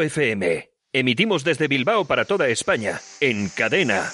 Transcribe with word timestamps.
FM. 0.00 0.70
Emitimos 0.94 1.44
desde 1.44 1.68
Bilbao 1.68 2.06
para 2.06 2.24
toda 2.24 2.48
España, 2.48 3.00
en 3.20 3.48
cadena. 3.50 4.10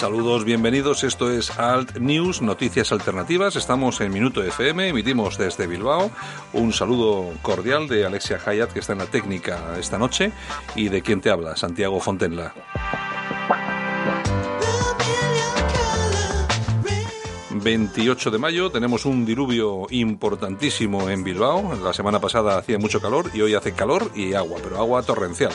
Saludos, 0.00 0.46
bienvenidos. 0.46 1.04
Esto 1.04 1.30
es 1.30 1.50
Alt 1.58 1.98
News, 1.98 2.40
noticias 2.40 2.90
alternativas. 2.90 3.54
Estamos 3.54 4.00
en 4.00 4.10
Minuto 4.10 4.42
FM, 4.42 4.88
emitimos 4.88 5.36
desde 5.36 5.66
Bilbao. 5.66 6.10
Un 6.54 6.72
saludo 6.72 7.30
cordial 7.42 7.86
de 7.86 8.06
Alexia 8.06 8.40
Hayat, 8.42 8.72
que 8.72 8.78
está 8.78 8.94
en 8.94 9.00
la 9.00 9.04
técnica 9.04 9.76
esta 9.78 9.98
noche, 9.98 10.32
y 10.74 10.88
de 10.88 11.02
quien 11.02 11.20
te 11.20 11.28
habla, 11.28 11.54
Santiago 11.54 12.00
Fontenla. 12.00 12.54
28 17.50 18.30
de 18.30 18.38
mayo 18.38 18.70
tenemos 18.70 19.04
un 19.04 19.26
diluvio 19.26 19.86
importantísimo 19.90 21.10
en 21.10 21.22
Bilbao. 21.22 21.74
La 21.84 21.92
semana 21.92 22.18
pasada 22.18 22.56
hacía 22.56 22.78
mucho 22.78 23.02
calor 23.02 23.30
y 23.34 23.42
hoy 23.42 23.54
hace 23.54 23.74
calor 23.74 24.10
y 24.14 24.32
agua, 24.32 24.60
pero 24.62 24.78
agua 24.78 25.02
torrencial. 25.02 25.52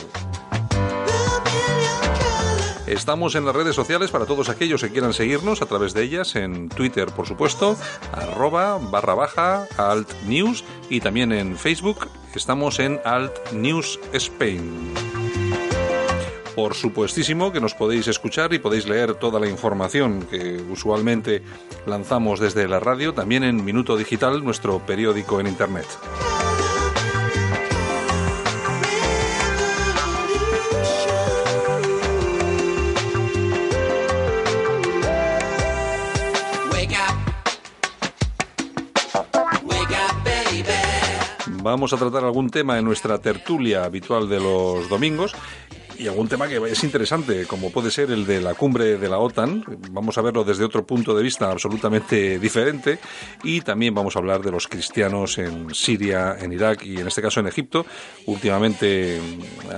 Estamos 2.86 3.34
en 3.34 3.44
las 3.44 3.56
redes 3.56 3.74
sociales 3.74 4.12
para 4.12 4.26
todos 4.26 4.48
aquellos 4.48 4.80
que 4.80 4.90
quieran 4.90 5.12
seguirnos 5.12 5.60
a 5.60 5.66
través 5.66 5.92
de 5.92 6.04
ellas, 6.04 6.36
en 6.36 6.68
Twitter, 6.68 7.08
por 7.08 7.26
supuesto, 7.26 7.76
arroba 8.12 8.78
barra 8.78 9.14
baja 9.14 9.66
alt 9.76 10.08
news 10.26 10.62
y 10.88 11.00
también 11.00 11.32
en 11.32 11.56
Facebook 11.56 12.08
estamos 12.34 12.78
en 12.78 13.00
alt 13.04 13.52
news 13.52 13.98
Spain. 14.12 14.94
Por 16.54 16.74
supuestísimo 16.74 17.50
que 17.50 17.60
nos 17.60 17.74
podéis 17.74 18.06
escuchar 18.06 18.54
y 18.54 18.60
podéis 18.60 18.86
leer 18.86 19.14
toda 19.14 19.40
la 19.40 19.48
información 19.48 20.24
que 20.30 20.62
usualmente 20.70 21.42
lanzamos 21.86 22.38
desde 22.38 22.68
la 22.68 22.78
radio, 22.78 23.12
también 23.12 23.42
en 23.42 23.64
Minuto 23.64 23.96
Digital, 23.96 24.44
nuestro 24.44 24.78
periódico 24.78 25.40
en 25.40 25.48
Internet. 25.48 25.86
Vamos 41.76 41.92
a 41.92 41.98
tratar 41.98 42.24
algún 42.24 42.48
tema 42.48 42.78
en 42.78 42.86
nuestra 42.86 43.18
tertulia 43.18 43.84
habitual 43.84 44.30
de 44.30 44.40
los 44.40 44.88
domingos 44.88 45.36
y 45.98 46.08
algún 46.08 46.28
tema 46.28 46.48
que 46.48 46.56
es 46.56 46.84
interesante, 46.84 47.46
como 47.46 47.70
puede 47.70 47.90
ser 47.90 48.10
el 48.10 48.26
de 48.26 48.40
la 48.40 48.54
cumbre 48.54 48.98
de 48.98 49.08
la 49.08 49.18
OTAN. 49.18 49.64
Vamos 49.90 50.18
a 50.18 50.22
verlo 50.22 50.44
desde 50.44 50.64
otro 50.64 50.86
punto 50.86 51.16
de 51.16 51.22
vista 51.22 51.50
absolutamente 51.50 52.38
diferente. 52.38 52.98
Y 53.42 53.60
también 53.60 53.94
vamos 53.94 54.16
a 54.16 54.18
hablar 54.18 54.42
de 54.42 54.50
los 54.50 54.68
cristianos 54.68 55.38
en 55.38 55.74
Siria, 55.74 56.36
en 56.40 56.52
Irak 56.52 56.84
y 56.84 56.98
en 56.98 57.06
este 57.06 57.22
caso 57.22 57.40
en 57.40 57.46
Egipto. 57.46 57.86
Últimamente 58.26 59.20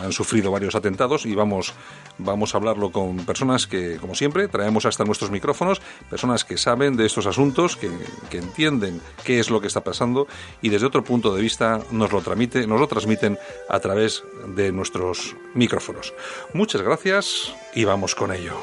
han 0.00 0.12
sufrido 0.12 0.50
varios 0.50 0.74
atentados 0.74 1.26
y 1.26 1.34
vamos, 1.34 1.72
vamos 2.18 2.54
a 2.54 2.58
hablarlo 2.58 2.90
con 2.90 3.24
personas 3.24 3.66
que, 3.66 3.96
como 3.96 4.14
siempre, 4.14 4.48
traemos 4.48 4.86
hasta 4.86 5.04
nuestros 5.04 5.30
micrófonos, 5.30 5.80
personas 6.10 6.44
que 6.44 6.56
saben 6.56 6.96
de 6.96 7.06
estos 7.06 7.26
asuntos, 7.26 7.76
que, 7.76 7.90
que 8.30 8.38
entienden 8.38 9.00
qué 9.24 9.38
es 9.38 9.50
lo 9.50 9.60
que 9.60 9.66
está 9.66 9.84
pasando 9.84 10.26
y 10.62 10.68
desde 10.68 10.86
otro 10.86 11.04
punto 11.04 11.34
de 11.34 11.42
vista 11.42 11.80
nos 11.90 12.12
lo, 12.12 12.20
tramite, 12.20 12.66
nos 12.66 12.80
lo 12.80 12.86
transmiten 12.88 13.38
a 13.68 13.78
través 13.80 14.24
de 14.54 14.72
nuestros 14.72 15.36
micrófonos. 15.54 16.07
Muchas 16.52 16.82
gracias 16.82 17.54
y 17.74 17.84
vamos 17.84 18.14
con 18.14 18.32
ello. 18.32 18.54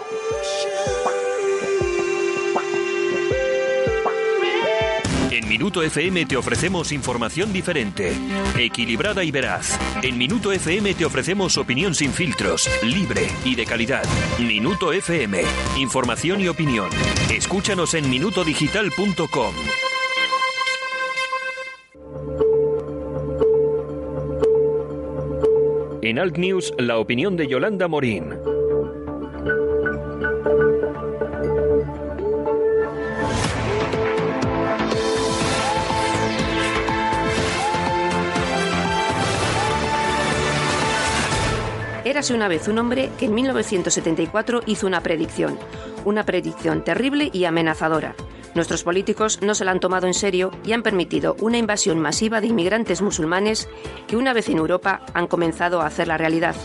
En 5.32 5.50
Minuto 5.50 5.84
FM 5.84 6.26
te 6.26 6.38
ofrecemos 6.38 6.92
información 6.92 7.52
diferente, 7.54 8.14
equilibrada 8.58 9.24
y 9.24 9.32
veraz. 9.32 9.80
En 10.02 10.18
Minuto 10.18 10.52
FM 10.52 10.94
te 10.94 11.06
ofrecemos 11.06 11.58
opinión 11.58 11.96
sin 11.96 12.12
filtros, 12.12 12.70
libre 12.84 13.28
y 13.44 13.56
de 13.56 13.66
calidad. 13.66 14.04
Minuto 14.40 14.92
FM, 14.92 15.44
información 15.78 16.42
y 16.42 16.48
opinión. 16.48 16.90
Escúchanos 17.30 17.94
en 17.94 18.10
minutodigital.com. 18.10 19.85
En 26.06 26.20
Alt 26.20 26.38
News, 26.38 26.72
la 26.78 27.00
opinión 27.00 27.36
de 27.36 27.48
Yolanda 27.48 27.88
Morín. 27.88 28.36
Érase 42.04 42.36
una 42.36 42.48
vez 42.48 42.68
un 42.68 42.78
hombre 42.78 43.10
que 43.18 43.26
en 43.26 43.34
1974 43.34 44.62
hizo 44.68 44.86
una 44.86 45.02
predicción, 45.02 45.58
una 46.06 46.24
predicción 46.24 46.84
terrible 46.84 47.32
y 47.34 47.46
amenazadora. 47.46 48.14
Nuestros 48.56 48.84
políticos 48.84 49.40
no 49.42 49.54
se 49.54 49.66
la 49.66 49.72
han 49.72 49.82
tomado 49.82 50.08
en 50.08 50.14
serio 50.14 50.50
y 50.66 50.72
han 50.72 50.82
permitido 50.82 51.36
una 51.42 51.58
invasión 51.58 52.00
masiva 52.00 52.40
de 52.40 52.48
inmigrantes 52.48 53.02
musulmanes 53.02 53.68
que 54.08 54.16
una 54.16 54.32
vez 54.32 54.48
en 54.48 54.58
Europa 54.58 55.02
han 55.14 55.28
comenzado 55.28 55.82
a 55.82 55.88
hacer 55.88 56.08
la 56.08 56.18
realidad. 56.18 56.56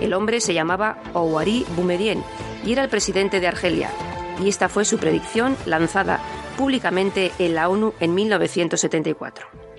El 0.00 0.14
hombre 0.14 0.40
se 0.40 0.54
llamaba 0.54 0.98
Ouari 1.12 1.66
Boumedien 1.76 2.24
y 2.64 2.72
era 2.72 2.82
el 2.82 2.88
presidente 2.88 3.38
de 3.38 3.48
Argelia. 3.48 3.90
Y 4.42 4.48
esta 4.48 4.70
fue 4.70 4.86
su 4.86 4.96
predicción 4.96 5.56
lanzada 5.66 6.20
públicamente 6.56 7.32
en 7.38 7.54
la 7.54 7.68
ONU 7.68 7.92
en 8.00 8.14
1974. 8.14 9.69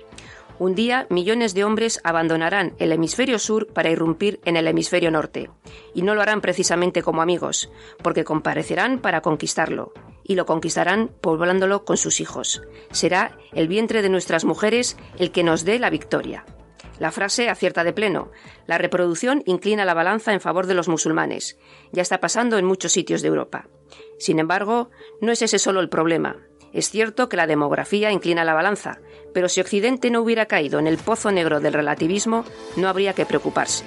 Un 0.62 0.76
día, 0.76 1.08
millones 1.10 1.54
de 1.54 1.64
hombres 1.64 1.98
abandonarán 2.04 2.76
el 2.78 2.92
hemisferio 2.92 3.40
sur 3.40 3.66
para 3.72 3.90
irrumpir 3.90 4.38
en 4.44 4.56
el 4.56 4.68
hemisferio 4.68 5.10
norte. 5.10 5.50
Y 5.92 6.02
no 6.02 6.14
lo 6.14 6.22
harán 6.22 6.40
precisamente 6.40 7.02
como 7.02 7.20
amigos, 7.20 7.68
porque 8.00 8.22
comparecerán 8.22 9.00
para 9.00 9.22
conquistarlo. 9.22 9.92
Y 10.22 10.36
lo 10.36 10.46
conquistarán 10.46 11.10
poblándolo 11.20 11.84
con 11.84 11.96
sus 11.96 12.20
hijos. 12.20 12.62
Será 12.92 13.36
el 13.52 13.66
vientre 13.66 14.02
de 14.02 14.08
nuestras 14.08 14.44
mujeres 14.44 14.96
el 15.18 15.32
que 15.32 15.42
nos 15.42 15.64
dé 15.64 15.80
la 15.80 15.90
victoria. 15.90 16.44
La 17.00 17.10
frase 17.10 17.48
acierta 17.48 17.82
de 17.82 17.92
pleno. 17.92 18.30
La 18.68 18.78
reproducción 18.78 19.42
inclina 19.46 19.84
la 19.84 19.94
balanza 19.94 20.32
en 20.32 20.40
favor 20.40 20.68
de 20.68 20.74
los 20.74 20.86
musulmanes. 20.86 21.58
Ya 21.90 22.02
está 22.02 22.20
pasando 22.20 22.56
en 22.56 22.66
muchos 22.66 22.92
sitios 22.92 23.20
de 23.20 23.26
Europa. 23.26 23.66
Sin 24.16 24.38
embargo, 24.38 24.90
no 25.20 25.32
es 25.32 25.42
ese 25.42 25.58
solo 25.58 25.80
el 25.80 25.88
problema. 25.88 26.36
Es 26.72 26.90
cierto 26.90 27.28
que 27.28 27.36
la 27.36 27.46
demografía 27.46 28.10
inclina 28.10 28.44
la 28.44 28.54
balanza, 28.54 28.98
pero 29.34 29.48
si 29.48 29.60
Occidente 29.60 30.10
no 30.10 30.20
hubiera 30.22 30.46
caído 30.46 30.78
en 30.78 30.86
el 30.86 30.98
pozo 30.98 31.30
negro 31.30 31.60
del 31.60 31.74
relativismo, 31.74 32.44
no 32.76 32.88
habría 32.88 33.12
que 33.12 33.26
preocuparse. 33.26 33.84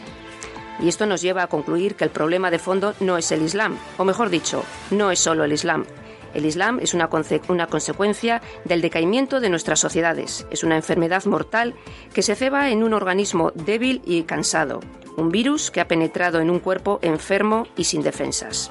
Y 0.80 0.88
esto 0.88 1.06
nos 1.06 1.22
lleva 1.22 1.44
a 1.44 1.48
concluir 1.48 1.96
que 1.96 2.04
el 2.04 2.10
problema 2.10 2.52
de 2.52 2.60
fondo 2.60 2.94
no 3.00 3.18
es 3.18 3.32
el 3.32 3.42
Islam, 3.42 3.78
o 3.98 4.04
mejor 4.04 4.30
dicho, 4.30 4.64
no 4.92 5.10
es 5.10 5.20
solo 5.20 5.44
el 5.44 5.54
Islam. 5.54 5.86
El 6.34 6.46
Islam 6.46 6.80
es 6.82 6.94
una, 6.94 7.10
una, 7.48 7.68
consecuencia 7.68 8.42
del 8.66 8.82
decaimiento 8.82 9.40
de 9.40 9.50
nuestras 9.50 9.80
sociedades. 9.80 10.46
Es 10.52 10.66
una 10.66 10.76
enfermedad 10.76 11.24
mortal 11.26 11.76
que 12.14 12.22
se 12.22 12.36
ceba 12.36 12.70
en 12.70 12.84
un 12.84 12.94
organismo 12.94 13.52
débil 13.56 14.02
y 14.06 14.24
cansado, 14.24 14.82
un 15.16 15.32
virus 15.32 15.72
que 15.72 15.80
ha 15.80 15.88
penetrado 15.88 16.42
en 16.42 16.50
un 16.50 16.60
cuerpo 16.60 17.00
enfermo 17.02 17.68
y 17.78 17.86
sin 17.86 18.04
defensas. 18.04 18.70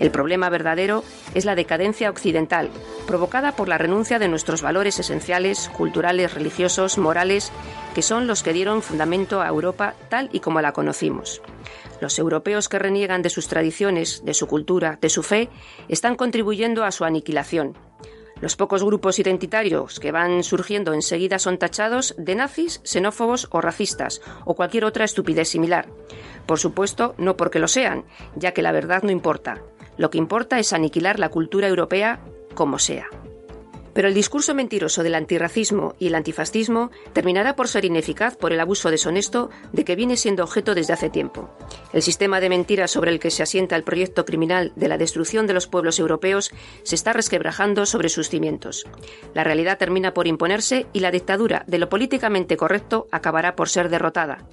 El 0.00 0.10
problema 0.10 0.48
verdadero 0.48 1.04
es 1.34 1.44
la 1.44 1.54
decadencia 1.54 2.08
occidental, 2.08 2.70
provocada 3.06 3.54
por 3.54 3.68
la 3.68 3.76
renuncia 3.76 4.18
de 4.18 4.28
nuestros 4.28 4.62
valores 4.62 4.98
esenciales, 4.98 5.68
culturales, 5.68 6.32
religiosos, 6.32 6.96
morales, 6.96 7.52
que 7.94 8.00
son 8.00 8.26
los 8.26 8.42
que 8.42 8.54
dieron 8.54 8.80
fundamento 8.80 9.42
a 9.42 9.48
Europa 9.48 9.94
tal 10.08 10.30
y 10.32 10.40
como 10.40 10.62
la 10.62 10.72
conocimos. 10.72 11.42
Los 12.00 12.18
europeos 12.18 12.70
que 12.70 12.78
reniegan 12.78 13.20
de 13.20 13.28
sus 13.28 13.46
tradiciones, 13.46 14.24
de 14.24 14.32
su 14.32 14.46
cultura, 14.46 14.98
de 15.02 15.10
su 15.10 15.22
fe, 15.22 15.50
están 15.88 16.16
contribuyendo 16.16 16.82
a 16.84 16.92
su 16.92 17.04
aniquilación. 17.04 17.76
Los 18.40 18.56
pocos 18.56 18.82
grupos 18.82 19.18
identitarios 19.18 20.00
que 20.00 20.12
van 20.12 20.42
surgiendo 20.42 20.94
enseguida 20.94 21.38
son 21.38 21.58
tachados 21.58 22.14
de 22.16 22.36
nazis, 22.36 22.80
xenófobos 22.84 23.48
o 23.50 23.60
racistas, 23.60 24.22
o 24.46 24.54
cualquier 24.54 24.86
otra 24.86 25.04
estupidez 25.04 25.48
similar. 25.48 25.88
Por 26.46 26.58
supuesto, 26.58 27.14
no 27.18 27.36
porque 27.36 27.58
lo 27.58 27.68
sean, 27.68 28.06
ya 28.34 28.52
que 28.52 28.62
la 28.62 28.72
verdad 28.72 29.02
no 29.02 29.10
importa. 29.10 29.60
Lo 30.00 30.08
que 30.08 30.16
importa 30.16 30.58
es 30.58 30.72
aniquilar 30.72 31.18
la 31.18 31.28
cultura 31.28 31.68
europea 31.68 32.20
como 32.54 32.78
sea. 32.78 33.08
Pero 33.92 34.08
el 34.08 34.14
discurso 34.14 34.54
mentiroso 34.54 35.02
del 35.02 35.14
antirracismo 35.14 35.94
y 35.98 36.06
el 36.06 36.14
antifascismo 36.14 36.90
terminará 37.12 37.54
por 37.54 37.68
ser 37.68 37.84
ineficaz 37.84 38.34
por 38.34 38.54
el 38.54 38.60
abuso 38.60 38.90
deshonesto 38.90 39.50
de 39.72 39.84
que 39.84 39.96
viene 39.96 40.16
siendo 40.16 40.42
objeto 40.42 40.74
desde 40.74 40.94
hace 40.94 41.10
tiempo. 41.10 41.50
El 41.92 42.00
sistema 42.00 42.40
de 42.40 42.48
mentiras 42.48 42.90
sobre 42.90 43.10
el 43.10 43.20
que 43.20 43.30
se 43.30 43.42
asienta 43.42 43.76
el 43.76 43.84
proyecto 43.84 44.24
criminal 44.24 44.72
de 44.74 44.88
la 44.88 44.96
destrucción 44.96 45.46
de 45.46 45.52
los 45.52 45.66
pueblos 45.66 45.98
europeos 45.98 46.50
se 46.82 46.94
está 46.94 47.12
resquebrajando 47.12 47.84
sobre 47.84 48.08
sus 48.08 48.30
cimientos. 48.30 48.86
La 49.34 49.44
realidad 49.44 49.76
termina 49.76 50.14
por 50.14 50.26
imponerse 50.26 50.86
y 50.94 51.00
la 51.00 51.10
dictadura 51.10 51.64
de 51.66 51.76
lo 51.76 51.90
políticamente 51.90 52.56
correcto 52.56 53.06
acabará 53.10 53.54
por 53.54 53.68
ser 53.68 53.90
derrotada. 53.90 54.46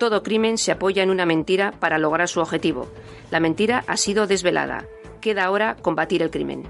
Todo 0.00 0.22
crimen 0.22 0.56
se 0.56 0.72
apoya 0.72 1.02
en 1.02 1.10
una 1.10 1.26
mentira 1.26 1.74
para 1.78 1.98
lograr 1.98 2.26
su 2.26 2.40
objetivo. 2.40 2.88
La 3.30 3.38
mentira 3.38 3.84
ha 3.86 3.98
sido 3.98 4.26
desvelada. 4.26 4.86
Queda 5.20 5.44
ahora 5.44 5.76
combatir 5.76 6.22
el 6.22 6.30
crimen. 6.30 6.62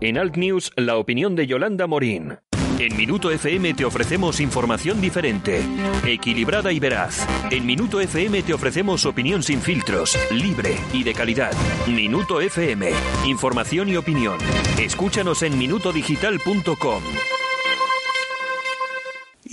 En 0.00 0.18
Alt 0.18 0.36
News, 0.36 0.72
la 0.74 0.96
opinión 0.96 1.36
de 1.36 1.46
Yolanda 1.46 1.86
Morín. 1.86 2.38
En 2.78 2.96
Minuto 2.96 3.30
FM 3.30 3.74
te 3.74 3.84
ofrecemos 3.84 4.40
información 4.40 5.00
diferente, 5.00 5.62
equilibrada 6.04 6.72
y 6.72 6.80
veraz. 6.80 7.26
En 7.50 7.64
Minuto 7.66 8.00
FM 8.00 8.42
te 8.42 8.54
ofrecemos 8.54 9.06
opinión 9.06 9.42
sin 9.42 9.60
filtros, 9.60 10.18
libre 10.30 10.76
y 10.92 11.02
de 11.02 11.14
calidad. 11.14 11.52
Minuto 11.86 12.40
FM, 12.40 12.90
información 13.26 13.88
y 13.88 13.96
opinión. 13.96 14.38
Escúchanos 14.78 15.42
en 15.42 15.58
minutodigital.com. 15.58 17.02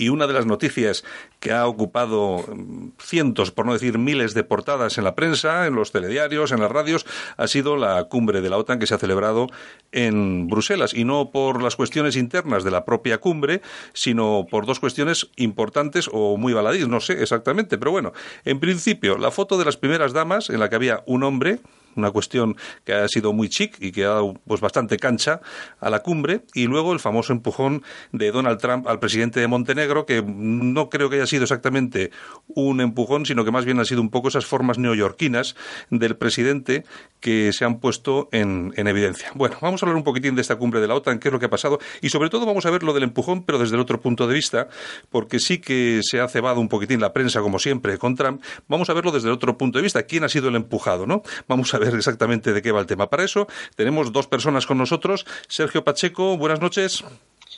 Y 0.00 0.08
una 0.08 0.26
de 0.26 0.32
las 0.32 0.46
noticias 0.46 1.04
que 1.40 1.52
ha 1.52 1.66
ocupado 1.66 2.38
mm, 2.38 2.92
cientos, 2.98 3.50
por 3.50 3.66
no 3.66 3.74
decir 3.74 3.98
miles 3.98 4.32
de 4.32 4.44
portadas 4.44 4.96
en 4.96 5.04
la 5.04 5.14
prensa, 5.14 5.66
en 5.66 5.74
los 5.74 5.92
telediarios, 5.92 6.52
en 6.52 6.60
las 6.60 6.70
radios, 6.70 7.04
ha 7.36 7.46
sido 7.46 7.76
la 7.76 8.04
cumbre 8.04 8.40
de 8.40 8.48
la 8.48 8.56
OTAN 8.56 8.78
que 8.78 8.86
se 8.86 8.94
ha 8.94 8.98
celebrado 8.98 9.48
en 9.92 10.48
Bruselas. 10.48 10.94
Y 10.94 11.04
no 11.04 11.30
por 11.30 11.62
las 11.62 11.76
cuestiones 11.76 12.16
internas 12.16 12.64
de 12.64 12.70
la 12.70 12.86
propia 12.86 13.18
cumbre, 13.18 13.60
sino 13.92 14.46
por 14.50 14.64
dos 14.64 14.80
cuestiones 14.80 15.28
importantes 15.36 16.08
o 16.10 16.38
muy 16.38 16.54
baladís, 16.54 16.88
no 16.88 17.00
sé 17.00 17.20
exactamente. 17.20 17.76
Pero 17.76 17.90
bueno, 17.90 18.14
en 18.46 18.58
principio, 18.58 19.18
la 19.18 19.30
foto 19.30 19.58
de 19.58 19.66
las 19.66 19.76
primeras 19.76 20.14
damas 20.14 20.48
en 20.48 20.60
la 20.60 20.70
que 20.70 20.76
había 20.76 21.02
un 21.04 21.24
hombre, 21.24 21.60
una 21.96 22.10
cuestión 22.10 22.56
que 22.84 22.92
ha 22.92 23.08
sido 23.08 23.32
muy 23.32 23.48
chic 23.48 23.76
y 23.80 23.92
que 23.92 24.04
ha 24.04 24.08
dado 24.08 24.34
pues 24.46 24.60
bastante 24.60 24.96
cancha 24.96 25.40
a 25.80 25.90
la 25.90 26.00
cumbre 26.00 26.42
y 26.54 26.66
luego 26.66 26.92
el 26.92 27.00
famoso 27.00 27.32
empujón 27.32 27.82
de 28.12 28.30
Donald 28.30 28.58
Trump 28.60 28.86
al 28.86 28.98
presidente 28.98 29.40
de 29.40 29.48
Montenegro 29.48 30.06
que 30.06 30.22
no 30.22 30.88
creo 30.88 31.10
que 31.10 31.16
haya 31.16 31.26
sido 31.26 31.44
exactamente 31.44 32.10
un 32.48 32.80
empujón 32.80 33.26
sino 33.26 33.44
que 33.44 33.50
más 33.50 33.64
bien 33.64 33.78
han 33.78 33.86
sido 33.86 34.00
un 34.00 34.10
poco 34.10 34.28
esas 34.28 34.46
formas 34.46 34.78
neoyorquinas 34.78 35.56
del 35.90 36.16
presidente 36.16 36.84
que 37.20 37.52
se 37.52 37.64
han 37.64 37.80
puesto 37.80 38.28
en, 38.32 38.72
en 38.76 38.86
evidencia. 38.86 39.30
Bueno, 39.34 39.56
vamos 39.60 39.82
a 39.82 39.86
hablar 39.86 39.96
un 39.96 40.04
poquitín 40.04 40.34
de 40.34 40.42
esta 40.42 40.56
cumbre 40.56 40.80
de 40.80 40.88
la 40.88 40.94
OTAN, 40.94 41.18
qué 41.18 41.28
es 41.28 41.32
lo 41.32 41.38
que 41.38 41.46
ha 41.46 41.50
pasado 41.50 41.78
y 42.00 42.08
sobre 42.08 42.30
todo 42.30 42.46
vamos 42.46 42.66
a 42.66 42.70
ver 42.70 42.82
lo 42.82 42.92
del 42.92 43.02
empujón 43.02 43.44
pero 43.44 43.58
desde 43.58 43.74
el 43.74 43.80
otro 43.80 44.00
punto 44.00 44.26
de 44.26 44.34
vista 44.34 44.68
porque 45.10 45.38
sí 45.38 45.58
que 45.58 46.00
se 46.02 46.20
ha 46.20 46.28
cebado 46.28 46.60
un 46.60 46.68
poquitín 46.68 47.00
la 47.00 47.12
prensa 47.12 47.40
como 47.40 47.58
siempre 47.58 47.98
con 47.98 48.14
Trump, 48.14 48.42
vamos 48.68 48.90
a 48.90 48.94
verlo 48.94 49.10
desde 49.10 49.28
el 49.28 49.34
otro 49.34 49.56
punto 49.58 49.78
de 49.78 49.82
vista, 49.82 50.02
quién 50.04 50.24
ha 50.24 50.28
sido 50.28 50.48
el 50.48 50.56
empujado, 50.56 51.06
¿no? 51.06 51.22
Vamos 51.48 51.74
a 51.74 51.78
ver 51.80 51.94
exactamente 51.94 52.52
de 52.52 52.62
qué 52.62 52.72
va 52.72 52.80
el 52.80 52.86
tema. 52.86 53.10
Para 53.10 53.24
eso 53.24 53.46
tenemos 53.74 54.12
dos 54.12 54.26
personas 54.26 54.66
con 54.66 54.78
nosotros. 54.78 55.26
Sergio 55.48 55.82
Pacheco, 55.82 56.36
buenas 56.36 56.60
noches. 56.60 57.04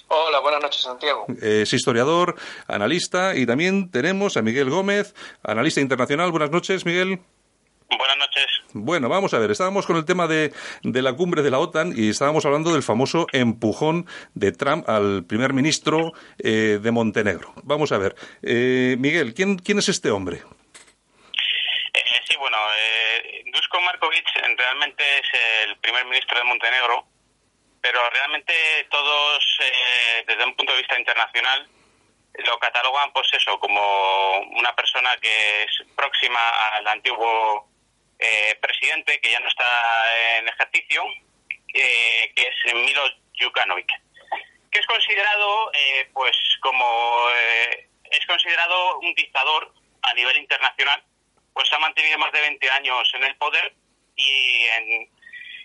Hola, 0.08 0.40
buenas 0.40 0.62
noches, 0.62 0.82
Santiago. 0.82 1.26
Es 1.40 1.72
historiador, 1.72 2.36
analista, 2.66 3.34
y 3.34 3.46
también 3.46 3.90
tenemos 3.90 4.36
a 4.36 4.42
Miguel 4.42 4.70
Gómez, 4.70 5.14
analista 5.42 5.80
internacional. 5.80 6.30
Buenas 6.30 6.50
noches, 6.50 6.84
Miguel. 6.84 7.20
Buenas 7.88 8.16
noches. 8.16 8.46
Bueno, 8.72 9.08
vamos 9.08 9.34
a 9.34 9.38
ver, 9.38 9.50
estábamos 9.50 9.86
con 9.86 9.96
el 9.96 10.04
tema 10.04 10.26
de, 10.26 10.52
de, 10.82 11.02
la 11.02 11.12
cumbre 11.14 11.42
de 11.42 11.50
la 11.50 11.58
OTAN 11.58 11.92
y 11.94 12.08
estábamos 12.08 12.44
hablando 12.46 12.72
del 12.72 12.82
famoso 12.82 13.26
empujón 13.32 14.06
de 14.34 14.52
Trump 14.52 14.88
al 14.88 15.24
primer 15.24 15.52
ministro 15.52 16.12
eh, 16.38 16.78
de 16.82 16.90
Montenegro. 16.90 17.52
Vamos 17.64 17.92
a 17.92 17.98
ver, 17.98 18.14
eh, 18.42 18.96
Miguel, 18.98 19.34
¿quién, 19.34 19.58
¿quién 19.58 19.78
es 19.78 19.90
este 19.90 20.10
hombre? 20.10 20.42
Eh, 21.94 22.00
sí, 22.28 22.36
bueno, 22.38 22.56
eh, 22.78 23.44
Dusko 23.52 23.71
Markovic 23.82 24.26
realmente 24.56 25.04
es 25.18 25.28
el 25.64 25.76
primer 25.78 26.04
ministro 26.06 26.38
de 26.38 26.44
Montenegro, 26.44 27.06
pero 27.80 28.08
realmente 28.10 28.54
todos, 28.90 29.58
eh, 29.60 30.24
desde 30.26 30.44
un 30.44 30.54
punto 30.54 30.72
de 30.72 30.78
vista 30.78 30.98
internacional, 30.98 31.68
lo 32.38 32.58
catalogan, 32.58 33.12
pues 33.12 33.28
eso, 33.34 33.58
como 33.58 34.38
una 34.56 34.74
persona 34.74 35.16
que 35.20 35.64
es 35.64 35.82
próxima 35.94 36.40
al 36.72 36.86
antiguo 36.88 37.68
eh, 38.18 38.56
presidente, 38.60 39.20
que 39.20 39.30
ya 39.32 39.40
no 39.40 39.48
está 39.48 40.38
en 40.38 40.48
ejercicio, 40.48 41.02
eh, 41.74 42.32
que 42.34 42.42
es 42.42 42.74
Milo 42.74 43.02
Djukanovic, 43.38 43.90
que 44.70 44.78
es 44.78 44.86
considerado, 44.86 45.72
eh, 45.74 46.08
pues, 46.12 46.36
como 46.60 47.28
es 48.10 48.26
considerado 48.26 49.00
un 49.00 49.14
dictador 49.14 49.74
a 50.02 50.14
nivel 50.14 50.36
internacional, 50.38 51.02
pues 51.52 51.72
ha 51.72 51.78
mantenido 51.78 52.18
más 52.18 52.32
de 52.32 52.40
20 52.40 52.70
años 52.70 53.10
en 53.14 53.24
el 53.24 53.36
poder 53.36 53.74
y 54.16 54.64
en, 54.76 55.10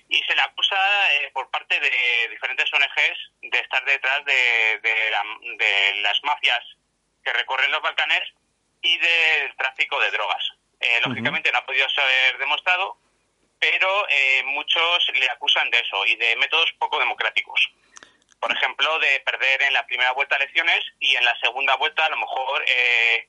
y 0.09 0.23
se 0.23 0.35
le 0.35 0.41
acusa 0.41 0.77
eh, 1.13 1.31
por 1.33 1.49
parte 1.49 1.79
de 1.79 2.27
diferentes 2.29 2.71
ONGs 2.73 3.31
de 3.41 3.59
estar 3.59 3.83
detrás 3.85 4.23
de, 4.25 4.79
de, 4.81 5.11
la, 5.11 5.23
de, 5.57 6.01
las 6.01 6.23
mafias 6.23 6.63
que 7.23 7.33
recorren 7.33 7.71
los 7.71 7.81
Balcanes 7.81 8.23
y 8.81 8.97
del 8.97 9.55
tráfico 9.57 9.99
de 9.99 10.11
drogas. 10.11 10.43
Eh, 10.79 11.01
lógicamente 11.05 11.49
uh 11.49 11.51
-huh. 11.51 11.53
no 11.53 11.59
ha 11.59 11.65
podido 11.65 11.89
ser 11.89 12.37
demostrado, 12.37 12.97
pero 13.59 14.07
eh, 14.09 14.43
muchos 14.45 15.09
le 15.13 15.29
acusan 15.29 15.69
de 15.71 15.79
eso 15.79 16.05
y 16.05 16.15
de 16.15 16.35
métodos 16.35 16.71
poco 16.79 16.99
democráticos. 16.99 17.69
Por 18.39 18.51
ejemplo, 18.51 18.99
de 18.99 19.19
perder 19.21 19.63
en 19.63 19.73
la 19.73 19.85
primera 19.85 20.11
vuelta 20.11 20.35
elecciones 20.35 20.85
y 20.99 21.15
en 21.15 21.25
la 21.25 21.37
segunda 21.39 21.75
vuelta 21.75 22.05
a 22.05 22.09
lo 22.09 22.17
mejor 22.17 22.63
eh, 22.67 23.27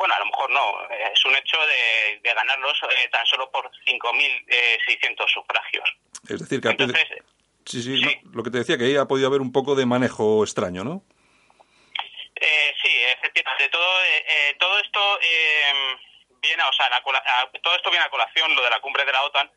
bueno, 0.00 0.14
a 0.14 0.18
lo 0.20 0.26
mejor 0.26 0.50
no, 0.50 0.88
es 1.12 1.24
un 1.26 1.36
hecho 1.36 1.58
de, 1.58 2.20
de 2.22 2.34
ganarlos 2.34 2.80
eh, 2.84 3.08
tan 3.12 3.26
solo 3.26 3.50
por 3.50 3.70
5.600 3.86 4.46
eh, 4.48 5.26
sufragios. 5.28 5.94
Es 6.26 6.40
decir, 6.40 6.62
que 6.62 6.70
Entonces, 6.70 7.06
sí, 7.66 7.82
sí, 7.82 7.98
sí. 7.98 8.20
No, 8.24 8.30
lo 8.32 8.42
que 8.42 8.50
te 8.50 8.56
decía, 8.56 8.78
que 8.78 8.84
ahí 8.84 8.96
ha 8.96 9.04
podido 9.04 9.28
haber 9.28 9.42
un 9.42 9.52
poco 9.52 9.74
de 9.74 9.84
manejo 9.84 10.42
extraño, 10.42 10.84
¿no? 10.84 11.04
Eh, 12.34 12.74
sí, 12.82 12.88
efectivamente. 13.12 13.68
Todo, 13.68 14.04
eh, 14.04 14.56
todo 14.58 14.78
esto 14.78 15.18
viene, 16.40 16.62
o 16.62 16.72
sea, 16.72 16.88
la, 16.88 17.02
todo 17.60 17.76
esto 17.76 17.90
viene 17.90 18.06
a 18.06 18.10
colación, 18.10 18.54
lo 18.56 18.62
de 18.62 18.70
la 18.70 18.80
cumbre 18.80 19.04
de 19.04 19.12
la 19.12 19.22
OTAN, 19.24 19.50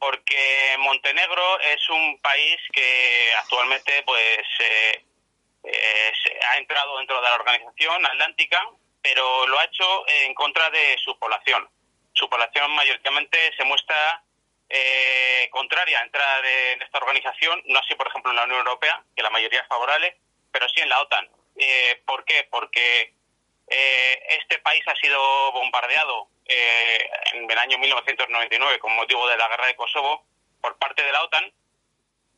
porque 0.00 0.74
Montenegro 0.80 1.60
es 1.60 1.88
un 1.88 2.18
país 2.20 2.56
que 2.72 3.32
actualmente, 3.38 4.02
pues, 4.02 4.42
ha 6.50 6.56
entrado 6.56 6.98
dentro 6.98 7.22
de 7.22 7.28
la 7.28 7.34
organización 7.36 8.04
atlántica 8.06 8.68
pero 9.02 9.46
lo 9.46 9.58
ha 9.58 9.64
hecho 9.64 10.08
en 10.08 10.34
contra 10.34 10.70
de 10.70 10.96
su 11.04 11.18
población. 11.18 11.68
Su 12.14 12.28
población 12.28 12.70
mayoritariamente 12.72 13.52
se 13.56 13.64
muestra 13.64 14.22
eh, 14.68 15.48
contraria 15.50 15.98
a 15.98 16.04
entrar 16.04 16.44
en 16.46 16.80
esta 16.80 16.98
organización, 16.98 17.62
no 17.66 17.78
así, 17.78 17.94
por 17.94 18.06
ejemplo, 18.08 18.30
en 18.30 18.36
la 18.36 18.44
Unión 18.44 18.60
Europea, 18.60 19.04
que 19.14 19.22
la 19.22 19.30
mayoría 19.30 19.60
es 19.60 19.68
favorable, 19.68 20.16
pero 20.50 20.68
sí 20.68 20.80
en 20.80 20.88
la 20.88 21.00
OTAN. 21.00 21.28
Eh, 21.56 22.02
¿Por 22.06 22.24
qué? 22.24 22.48
Porque 22.50 23.12
eh, 23.68 24.22
este 24.28 24.58
país 24.60 24.82
ha 24.86 24.94
sido 24.96 25.52
bombardeado 25.52 26.28
en 26.46 27.50
el 27.50 27.58
año 27.58 27.78
1999 27.78 28.78
con 28.78 28.94
motivo 28.96 29.28
de 29.28 29.36
la 29.36 29.48
guerra 29.48 29.66
de 29.66 29.76
Kosovo 29.76 30.26
por 30.60 30.76
parte 30.78 31.02
de 31.02 31.12
la 31.12 31.22
OTAN 31.22 31.52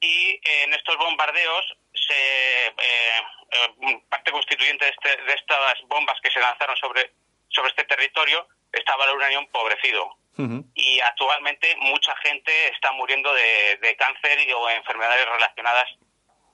y 0.01 0.41
en 0.45 0.75
estos 0.75 0.97
bombardeos 0.99 1.77
se, 1.95 2.75
eh, 3.55 4.03
parte 4.09 4.31
constituyente 4.31 4.85
de, 4.85 4.91
este, 4.91 5.23
de, 5.23 5.33
estas 5.33 5.81
bombas 5.87 6.17
que 6.23 6.31
se 6.31 6.41
lanzaron 6.41 6.77
sobre, 6.77 7.13
sobre 7.49 7.71
este 7.71 7.85
territorio 7.85 8.49
estaba 8.73 9.05
el 9.05 9.17
uranio 9.17 9.39
empobrecido. 9.39 10.05
Uh 10.37 10.43
-huh. 10.43 10.65
Y 10.75 11.01
actualmente 11.01 11.77
mucha 11.77 12.15
gente 12.17 12.69
está 12.69 12.93
muriendo 12.93 13.33
de, 13.33 13.79
de 13.81 13.97
cáncer 13.97 14.41
y, 14.41 14.53
o 14.53 14.69
enfermedades 14.71 15.27
relacionadas 15.27 15.89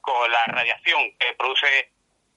con 0.00 0.30
la 0.30 0.44
radiación 0.46 1.16
que 1.18 1.32
produce 1.34 1.90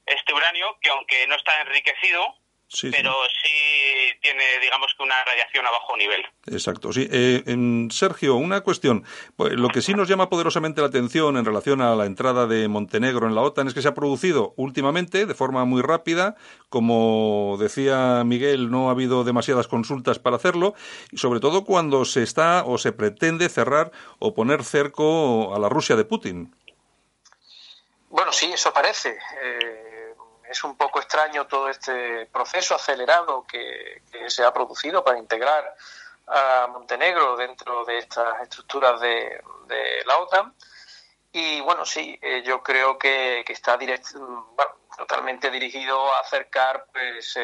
este 0.06 0.34
uranio, 0.34 0.78
que 0.82 0.90
aunque 0.90 1.28
no 1.28 1.36
está 1.36 1.62
enriquecido, 1.62 2.36
Sí, 2.74 2.90
pero 2.90 3.14
sí. 3.30 3.50
sí. 3.50 4.20
tiene, 4.20 4.44
digamos 4.60 4.92
que 4.98 5.04
una 5.04 5.14
radiación 5.26 5.66
a 5.68 5.72
bajo 5.72 5.96
nivel. 5.96 6.26
Exacto, 6.48 6.92
sí. 6.92 7.08
Eh, 7.12 7.44
en 7.46 7.90
Sergio, 7.92 8.36
una 8.36 8.62
cuestión. 8.62 9.06
Pues, 9.38 9.54
lo 9.54 9.70
que 9.70 9.84
sí 9.84 9.94
nos 9.94 10.08
llama 10.08 10.28
poderosamente 10.28 10.82
la 10.82 10.88
atención 10.88 11.38
en 11.38 11.46
relación 11.46 11.82
a 11.82 11.96
la 11.96 12.08
entrada 12.08 12.48
de 12.48 12.68
Montenegro 12.68 13.28
en 13.28 13.36
la 13.36 13.42
OTAN 13.42 13.68
es 13.68 13.76
que 13.76 13.84
se 13.84 13.90
ha 13.90 13.94
producido 13.94 14.56
últimamente, 14.58 15.28
de 15.28 15.36
forma 15.36 15.66
muy 15.66 15.84
rápida, 15.84 16.36
como 16.70 17.58
decía 17.60 18.24
Miguel, 18.26 18.72
no 18.72 18.90
ha 18.90 18.92
habido 18.92 19.24
demasiadas 19.24 19.68
consultas 19.68 20.18
para 20.18 20.38
hacerlo, 20.38 20.74
y 21.12 21.18
sobre 21.18 21.40
todo 21.40 21.66
cuando 21.66 22.06
se 22.06 22.24
está 22.24 22.64
o 22.66 22.80
se 22.80 22.92
pretende 22.92 23.50
cerrar 23.50 23.92
o 24.18 24.34
poner 24.34 24.64
cerco 24.64 25.54
a 25.56 25.60
la 25.60 25.70
Rusia 25.70 25.96
de 25.96 26.06
Putin. 26.06 26.56
Bueno, 28.10 28.32
sí, 28.32 28.52
eso 28.52 28.74
parece. 28.74 29.10
Eh 29.44 29.83
es 30.54 30.64
un 30.64 30.78
poco 30.78 31.00
extraño 31.00 31.48
todo 31.48 31.68
este 31.68 32.28
proceso 32.28 32.76
acelerado 32.76 33.44
que, 33.48 34.04
se 34.28 34.44
ha 34.44 34.54
producido 34.54 35.04
para 35.04 35.18
integrar 35.18 35.76
a 36.28 36.68
Montenegro 36.72 37.36
dentro 37.36 37.84
de 37.86 37.98
estas 37.98 38.42
estructuras 38.42 39.02
de, 39.02 39.42
la 40.06 40.18
OTAN. 40.18 40.54
Y 41.32 41.60
bueno, 41.62 41.86
sí, 41.86 42.18
eh, 42.22 42.44
yo 42.46 42.62
creo 42.62 42.98
que, 43.00 43.44
está 43.48 43.80
totalmente 44.96 45.50
dirigido 45.50 46.14
a 46.14 46.20
acercar 46.20 46.86
pues 46.94 47.36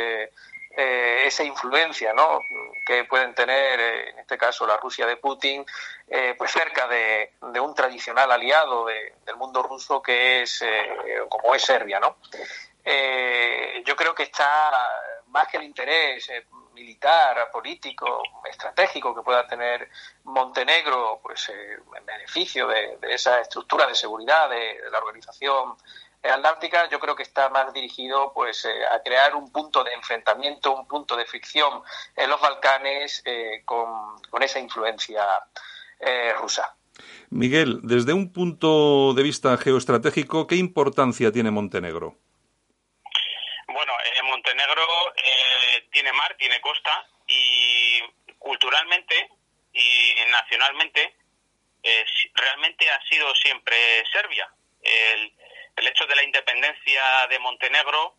esa 0.72 1.44
influencia 1.44 2.14
¿no? 2.14 2.40
que 2.86 3.04
pueden 3.06 3.34
tener 3.34 3.80
en 3.80 4.20
este 4.20 4.38
caso 4.38 4.68
la 4.68 4.78
Rusia 4.78 5.08
de 5.08 5.18
Putin 5.18 5.66
pues 6.38 6.52
cerca 6.52 6.88
de, 6.88 7.34
un 7.60 7.74
tradicional 7.74 8.32
aliado 8.32 8.86
del 8.86 9.36
mundo 9.36 9.64
ruso 9.64 10.02
que 10.02 10.44
es 10.44 10.64
como 11.28 11.56
es 11.56 11.64
Serbia 11.64 12.00
¿no? 12.00 12.18
Yo 12.86 13.96
creo 13.96 14.16
que 14.16 14.24
está 14.24 14.72
más 15.28 15.48
que 15.48 15.58
el 15.58 15.64
interés 15.64 16.30
militar, 16.80 17.50
político, 17.52 18.24
estratégico 18.50 19.14
que 19.14 19.22
pueda 19.22 19.46
tener 19.48 19.90
Montenegro, 20.24 21.20
pues 21.22 21.50
eh, 21.50 21.78
en 21.98 22.06
beneficio 22.06 22.68
de, 22.68 22.98
esa 23.10 23.42
estructura 23.42 23.86
de 23.86 23.96
seguridad 23.96 24.50
de, 24.50 24.78
la 24.92 25.00
organización 25.00 25.76
atlántica, 26.24 26.90
yo 26.90 27.00
creo 27.00 27.16
que 27.16 27.24
está 27.24 27.50
más 27.50 27.74
dirigido 27.74 28.32
pues 28.34 28.66
eh, 28.66 28.70
a 28.92 29.02
crear 29.02 29.36
un 29.36 29.52
punto 29.52 29.84
de 29.84 29.94
enfrentamiento, 29.94 30.74
un 30.74 30.88
punto 30.88 31.16
de 31.16 31.26
fricción 31.26 31.82
en 32.16 32.30
los 32.30 32.42
Balcanes 32.42 33.22
eh, 33.26 33.62
con, 33.66 34.20
esa 34.42 34.60
influencia 34.60 35.26
rusa. 36.40 36.76
Miguel, 37.30 37.82
desde 37.84 38.14
un 38.14 38.32
punto 38.32 39.14
de 39.14 39.22
vista 39.22 39.58
geoestratégico, 39.58 40.48
¿qué 40.48 40.56
importancia 40.56 41.30
tiene 41.30 41.52
Montenegro? 41.52 42.16
Bueno, 43.72 43.94
Montenegro 44.24 45.14
tiene 45.92 46.12
mar, 46.14 46.36
tiene 46.38 46.60
costa 46.62 47.08
y 47.28 48.02
culturalmente 48.38 49.30
y 49.74 50.16
nacionalmente 50.30 51.16
eh, 51.84 52.06
realmente 52.34 52.90
ha 52.90 53.02
sido 53.08 53.34
siempre 53.36 53.76
Serbia. 54.12 54.52
El, 54.82 55.34
hecho 55.88 56.06
de 56.06 56.16
la 56.16 56.24
independencia 56.24 57.02
de 57.30 57.40
Montenegro 57.40 58.16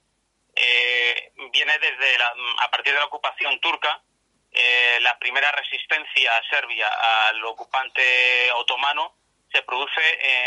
eh, 0.57 1.33
viene 1.53 1.79
desde 1.79 2.17
a 2.59 2.71
partir 2.71 2.93
de 2.93 2.99
la 2.99 3.05
ocupación 3.05 3.61
turca. 3.61 4.03
Eh, 4.51 4.99
la 5.03 5.17
primera 5.19 5.53
resistencia 5.53 6.33
serbia 6.51 6.89
al 7.29 7.45
ocupante 7.45 8.51
otomano 8.57 9.15
se 9.53 9.63
produce 9.63 10.01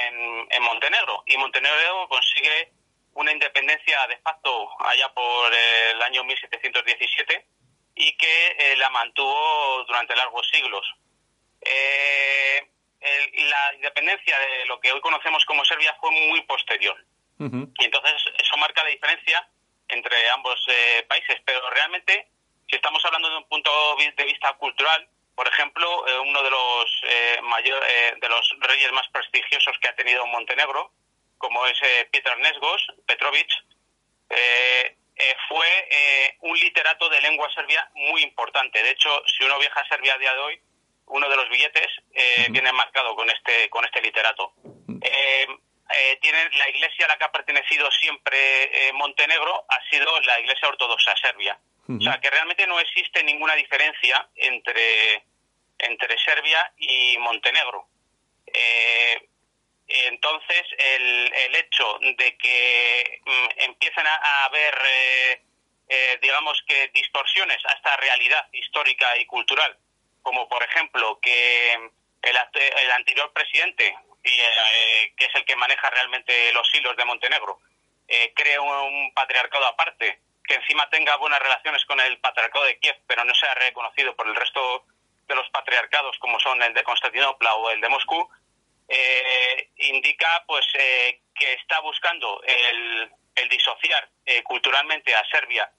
en, 0.07 0.47
en 0.49 0.63
Montenegro 0.63 1.23
y 1.27 1.37
Montenegro 1.37 2.07
consigue 2.09 2.73
una 3.15 3.31
independencia 3.31 4.07
de 4.07 4.17
facto 4.17 4.69
allá 4.79 5.13
por 5.13 5.53
el 5.53 6.01
año 6.01 6.23
1717 6.23 7.45
y 7.95 8.17
que 8.17 8.47
eh, 8.57 8.75
la 8.77 8.89
mantuvo 8.89 9.83
durante 9.85 10.15
largos 10.15 10.47
siglos. 10.51 10.85
Eh, 11.61 12.69
la 13.01 13.73
independencia 13.75 14.37
de 14.39 14.65
lo 14.65 14.79
que 14.79 14.91
hoy 14.91 15.01
conocemos 15.01 15.43
como 15.45 15.65
Serbia 15.65 15.95
fue 15.99 16.11
muy 16.11 16.41
posterior. 16.43 16.97
Y 17.39 17.83
entonces 17.83 18.13
eso 18.39 18.55
marca 18.55 18.83
la 18.83 18.89
diferencia 18.89 19.45
entre 19.89 20.29
ambos 20.29 20.55
eh, 20.69 21.03
países. 21.09 21.41
Pero 21.43 21.69
realmente, 21.71 22.29
si 22.69 22.77
estamos 22.77 23.03
hablando 23.03 23.29
de 23.29 23.37
un 23.37 23.49
punto 23.49 23.69
de 23.97 24.23
vista 24.23 24.53
cultural, 24.53 25.09
por 25.35 25.45
ejemplo, 25.49 26.05
uno 26.21 26.41
de 26.41 26.49
los, 26.49 27.01
mayor, 27.41 27.83
de 28.21 28.29
los 28.29 28.55
reyes 28.59 28.93
más 28.93 29.09
prestigiosos 29.09 29.77
que 29.81 29.89
ha 29.89 29.95
tenido 29.95 30.25
Montenegro, 30.27 30.93
como 31.43 31.67
es 31.67 31.77
eh, 31.81 32.07
Petar 32.09 32.37
Nesgos, 32.39 32.87
Petrovic, 33.05 33.49
eh, 34.29 34.95
eh, 35.13 35.35
fue 35.49 35.67
un 36.39 36.57
literato 36.57 37.09
de 37.09 37.19
lengua 37.19 37.51
serbia 37.53 37.85
muy 37.95 38.23
importante. 38.23 38.81
De 38.81 38.91
hecho, 38.91 39.09
si 39.27 39.43
uno 39.43 39.59
viaja 39.59 39.81
a 39.81 39.87
Serbia 39.89 40.13
a 40.13 40.17
día 40.17 40.33
de 40.33 40.39
hoy, 40.39 40.61
uno 41.07 41.29
de 41.29 41.35
los 41.35 41.49
billetes 41.49 41.87
viene 42.49 42.71
marcado 42.71 43.13
con 43.15 43.29
este 43.29 43.69
con 43.69 43.83
este 43.83 44.01
literato. 44.01 44.53
tiene 46.21 46.49
la 46.57 46.69
iglesia 46.69 47.05
a 47.05 47.09
la 47.09 47.17
que 47.17 47.25
ha 47.25 47.31
pertenecido 47.31 47.91
siempre 47.91 48.71
Montenegro 48.93 49.65
ha 49.67 49.89
sido 49.89 50.19
la 50.21 50.39
iglesia 50.39 50.69
ortodoxa 50.69 51.15
serbia. 51.17 51.59
O 51.89 52.01
sea 52.01 52.19
que 52.19 52.29
realmente 52.31 52.65
no 52.65 52.79
existe 52.79 53.21
ninguna 53.23 53.55
diferencia 53.55 54.27
entre 54.35 55.25
entre 55.77 56.17
Serbia 56.19 56.73
y 56.77 57.17
Montenegro. 57.19 57.87
Eh, 58.47 59.29
entonces, 59.87 60.63
el, 60.77 61.33
el 61.33 61.55
hecho 61.55 61.99
de 61.99 62.37
que 62.37 63.21
mm, 63.25 63.47
empiecen 63.57 64.05
a, 64.07 64.45
haber, 64.45 64.73
eh, 64.85 65.41
eh, 65.89 66.19
digamos 66.21 66.61
que, 66.67 66.89
distorsiones 66.93 67.63
a 67.65 67.73
esta 67.73 67.95
realidad 67.97 68.47
histórica 68.53 69.17
y 69.17 69.25
cultural, 69.25 69.77
como 70.21 70.47
por 70.47 70.63
ejemplo 70.63 71.19
que 71.21 71.73
el, 71.73 72.37
el 72.55 72.91
anterior 72.91 73.31
presidente, 73.33 73.95
y, 74.23 74.29
eh, 74.29 75.13
que 75.17 75.25
es 75.25 75.35
el 75.35 75.45
que 75.45 75.55
maneja 75.55 75.89
realmente 75.89 76.53
los 76.53 76.73
hilos 76.73 76.95
de 76.95 77.05
Montenegro, 77.05 77.59
cree 78.35 78.59
un, 78.59 79.11
patriarcado 79.13 79.65
aparte, 79.65 80.19
que 80.45 80.55
encima 80.55 80.89
tenga 80.89 81.15
buenas 81.17 81.39
relaciones 81.39 81.83
con 81.85 81.99
el 81.99 82.19
patriarcado 82.19 82.65
de 82.65 82.77
Kiev, 82.77 82.95
pero 83.07 83.23
no 83.23 83.33
sea 83.33 83.53
reconocido 83.55 84.15
por 84.15 84.27
el 84.27 84.35
resto 84.35 84.85
de 85.27 85.35
los 85.35 85.49
patriarcados 85.49 86.17
como 86.19 86.39
son 86.39 86.61
el 86.61 86.73
de 86.73 86.83
Constantinopla 86.83 87.55
o 87.55 87.71
el 87.71 87.81
de 87.81 87.89
Moscú, 87.89 88.29
eh, 88.87 89.69
indica 89.77 90.43
pues 90.45 90.65
eh, 90.73 91.21
que 91.33 91.53
está 91.53 91.79
buscando 91.79 92.41
el, 92.43 93.09
disociar 93.49 94.09
eh, 94.25 94.41
culturalmente 94.43 95.13
a 95.13 95.23
Serbia 95.29 95.69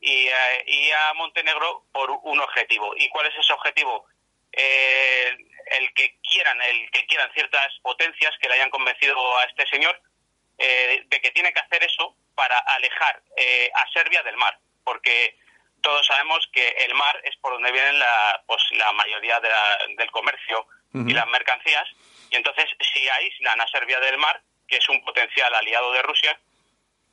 y, 0.00 0.28
a 0.28 1.14
Montenegro 1.14 1.84
por 1.92 2.10
un 2.10 2.40
objetivo. 2.40 2.94
¿Y 2.96 3.08
cuál 3.08 3.26
es 3.26 3.34
ese 3.38 3.52
objetivo? 3.52 4.06
el 4.58 5.92
que 5.92 6.18
quieran, 6.22 6.58
el 6.62 6.90
que 6.90 7.04
quieran 7.04 7.30
ciertas 7.34 7.78
potencias 7.82 8.32
que 8.40 8.48
le 8.48 8.54
hayan 8.54 8.70
convencido 8.70 9.36
a 9.36 9.44
este 9.44 9.66
señor 9.66 10.00
de 10.56 11.20
que 11.20 11.30
tiene 11.32 11.52
que 11.52 11.60
hacer 11.60 11.82
eso 11.82 12.16
para 12.34 12.58
alejar 12.60 13.22
a 13.74 13.92
Serbia 13.92 14.22
del 14.22 14.38
mar, 14.38 14.58
porque 14.82 15.36
todos 15.82 16.06
sabemos 16.06 16.48
que 16.54 16.66
el 16.86 16.94
mar 16.94 17.20
es 17.24 17.36
por 17.36 17.52
donde 17.52 17.70
vienen 17.70 17.98
la, 17.98 18.42
pues, 18.46 18.62
la 18.70 18.92
mayoría 18.92 19.40
del 19.40 20.10
comercio 20.10 20.66
y 20.94 21.12
las 21.12 21.26
mercancías 21.26 21.86
y 22.30 22.36
entonces, 22.36 22.66
si 22.92 23.08
aíslan 23.08 23.60
a 23.60 23.68
Serbia 23.68 24.00
del 24.00 24.18
mar, 24.18 24.40
que 24.66 24.76
es 24.76 24.88
un 24.88 25.04
potencial 25.04 25.54
aliado 25.54 25.92
de 25.92 26.02
Rusia, 26.02 26.38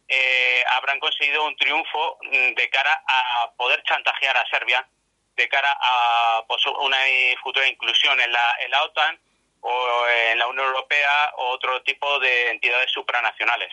eh, 0.08 0.64
habrán 0.76 1.00
conseguido 1.00 1.46
un 1.46 1.56
triunfo 1.56 2.18
mm, 2.24 2.54
de 2.54 2.70
cara 2.70 3.04
a 3.08 3.52
poder 3.56 3.82
chantajear 3.84 4.38
a 4.38 4.50
Serbia, 4.50 4.88
de 5.36 5.48
cara 5.48 5.78
a 5.80 6.44
pues, 6.48 6.66
una 6.66 6.98
futura 7.42 7.68
inclusión 7.68 8.20
en 8.20 8.32
la, 8.32 8.56
en 8.64 8.72
la 8.72 8.84
OTAN 8.84 9.20
o 9.62 10.08
en 10.32 10.38
la 10.38 10.48
Unión 10.48 10.68
Europea 10.68 11.32
o 11.38 11.50
otro 11.52 11.82
tipo 11.84 12.20
de 12.20 12.52
entidades 12.52 12.92
supranacionales. 12.92 13.72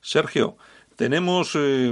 Sergio, 0.00 0.56
tenemos, 1.02 1.56
eh, 1.56 1.90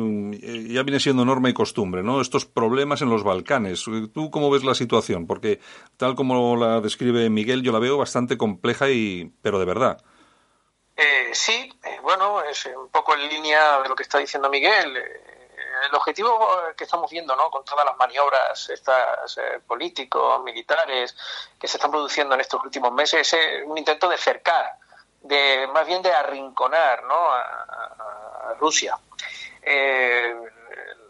ya 0.68 0.84
viene 0.84 1.00
siendo 1.00 1.24
norma 1.24 1.50
y 1.50 1.52
costumbre, 1.52 2.00
¿no? 2.04 2.20
Estos 2.20 2.46
problemas 2.46 3.02
en 3.02 3.10
los 3.10 3.24
Balcanes. 3.24 3.84
¿Tú 4.14 4.30
cómo 4.30 4.52
ves 4.52 4.62
la 4.62 4.76
situación? 4.76 5.26
Porque 5.26 5.58
tal 5.96 6.14
como 6.14 6.54
la 6.54 6.80
describe 6.80 7.28
Miguel, 7.28 7.64
yo 7.64 7.72
la 7.72 7.80
veo 7.80 7.98
bastante 7.98 8.38
compleja 8.38 8.88
y, 8.88 9.32
pero 9.42 9.58
de 9.58 9.64
verdad. 9.64 10.00
Eh, 10.96 11.30
sí, 11.32 11.72
eh, 11.82 11.98
bueno, 12.02 12.40
es 12.44 12.66
un 12.66 12.88
poco 12.88 13.16
en 13.16 13.28
línea 13.28 13.82
de 13.82 13.88
lo 13.88 13.96
que 13.96 14.04
está 14.04 14.18
diciendo 14.18 14.48
Miguel. 14.48 14.96
el 14.96 15.94
objetivo 15.96 16.38
que 16.76 16.84
estamos 16.84 17.10
viendo, 17.10 17.34
¿no? 17.34 17.50
Con 17.50 17.64
todas 17.64 17.84
las 17.84 17.96
maniobras, 17.96 18.70
estas 18.70 19.36
políticos, 19.66 20.40
militares, 20.44 21.16
que 21.58 21.66
se 21.66 21.78
están 21.78 21.90
produciendo 21.90 22.36
en 22.36 22.42
estos 22.42 22.62
últimos 22.62 22.92
meses, 22.92 23.32
es 23.32 23.64
un 23.66 23.76
intento 23.76 24.08
de 24.08 24.18
cercar, 24.18 24.78
de 25.20 25.68
más 25.72 25.86
bien 25.86 26.02
de 26.02 26.12
arrinconar, 26.12 27.04
¿no? 27.04 27.32
a 27.32 28.54
Rusia. 28.58 28.98
Eh, 29.62 30.34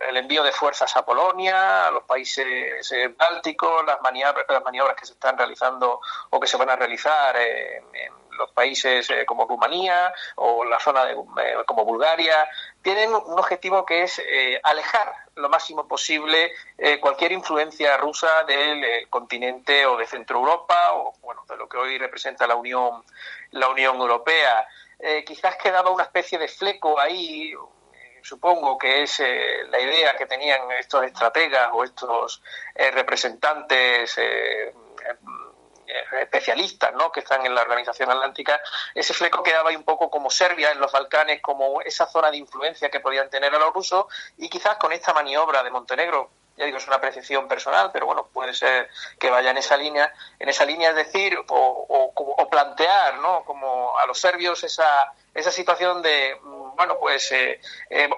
el 0.08 0.16
envío 0.16 0.42
de 0.42 0.52
fuerzas 0.52 0.96
a 0.96 1.04
Polonia, 1.04 1.86
a 1.86 1.90
los 1.90 2.04
países 2.04 2.90
eh, 2.92 3.08
bálticos, 3.08 3.84
las 3.84 4.00
maniobras, 4.00 4.46
las 4.48 4.64
maniobras 4.64 4.96
que 4.96 5.06
se 5.06 5.12
están 5.12 5.36
realizando 5.36 6.00
o 6.30 6.40
que 6.40 6.46
se 6.46 6.56
van 6.56 6.70
a 6.70 6.76
realizar 6.76 7.36
en, 7.36 7.84
los 8.38 8.50
países 8.52 9.10
eh, 9.10 9.26
como 9.26 9.46
Rumanía 9.46 10.14
o 10.36 10.64
la 10.64 10.80
zona 10.80 11.04
de, 11.04 11.14
como 11.66 11.84
Bulgaria, 11.84 12.48
tienen 12.80 13.12
un 13.12 13.38
objetivo 13.38 13.84
que 13.84 14.04
es 14.04 14.22
alejar 14.62 15.12
lo 15.40 15.48
máximo 15.48 15.88
posible 15.88 16.52
cualquier 17.00 17.32
influencia 17.32 17.96
rusa 17.96 18.44
del 18.44 19.08
continente 19.08 19.86
o 19.86 19.96
de 19.96 20.06
Centro 20.06 20.38
Europa 20.38 20.92
o 20.94 21.14
bueno 21.22 21.44
de 21.48 21.56
lo 21.56 21.68
que 21.68 21.76
hoy 21.76 21.98
representa 21.98 22.46
la 22.46 22.56
Unión 22.56 23.02
la 23.52 23.68
Unión 23.68 23.96
Europea. 23.96 24.66
Eh, 24.98 25.24
quizás 25.24 25.56
quedaba 25.56 25.90
una 25.90 26.04
especie 26.04 26.38
de 26.38 26.48
fleco 26.48 27.00
ahí, 27.00 27.52
eh, 27.52 28.20
supongo 28.22 28.76
que 28.76 29.02
es 29.02 29.20
eh, 29.20 29.64
la 29.70 29.80
idea 29.80 30.16
que 30.16 30.26
tenían 30.26 30.70
estos 30.72 31.04
estrategas 31.04 31.70
o 31.72 31.84
estos 31.84 32.42
representantes 32.74 34.18
especialistas 36.20 36.94
¿no? 36.94 37.10
que 37.12 37.20
están 37.20 37.44
en 37.46 37.54
la 37.54 37.62
Organización 37.62 38.10
Atlántica, 38.10 38.60
ese 38.94 39.14
fleco 39.14 39.42
quedaba 39.42 39.70
ahí 39.70 39.76
un 39.76 39.84
poco 39.84 40.10
como 40.10 40.30
Serbia 40.30 40.72
en 40.72 40.80
los 40.80 40.92
Balcanes, 40.92 41.40
como 41.40 41.80
esa 41.82 42.06
zona 42.06 42.30
de 42.30 42.38
influencia 42.38 42.90
que 42.90 43.00
podían 43.00 43.30
tener 43.30 43.54
a 43.54 43.58
los 43.58 43.72
rusos, 43.72 44.06
y 44.38 44.48
quizás 44.48 44.76
con 44.76 44.92
esta 44.92 45.12
maniobra 45.12 45.62
de 45.62 45.70
Montenegro, 45.70 46.30
ya 46.56 46.66
digo, 46.66 46.76
es 46.76 46.86
una 46.86 46.96
apreciación 46.96 47.48
personal, 47.48 47.90
pero 47.90 48.04
bueno, 48.04 48.26
puede 48.26 48.52
ser 48.52 48.90
que 49.18 49.30
vaya 49.30 49.50
en 49.50 49.56
esa 49.56 49.78
línea, 49.78 50.12
en 50.38 50.48
esa 50.48 50.66
línea 50.66 50.90
es 50.90 50.96
decir, 50.96 51.38
o, 51.48 52.12
o, 52.14 52.50
plantear, 52.50 53.18
¿no? 53.18 53.44
Como 53.44 53.96
a 53.98 54.04
los 54.06 54.20
serbios 54.20 54.62
esa, 54.64 55.10
esa 55.32 55.50
situación 55.50 56.02
de, 56.02 56.38
mm, 56.42 56.76
bueno, 56.76 56.98
pues 56.98 57.32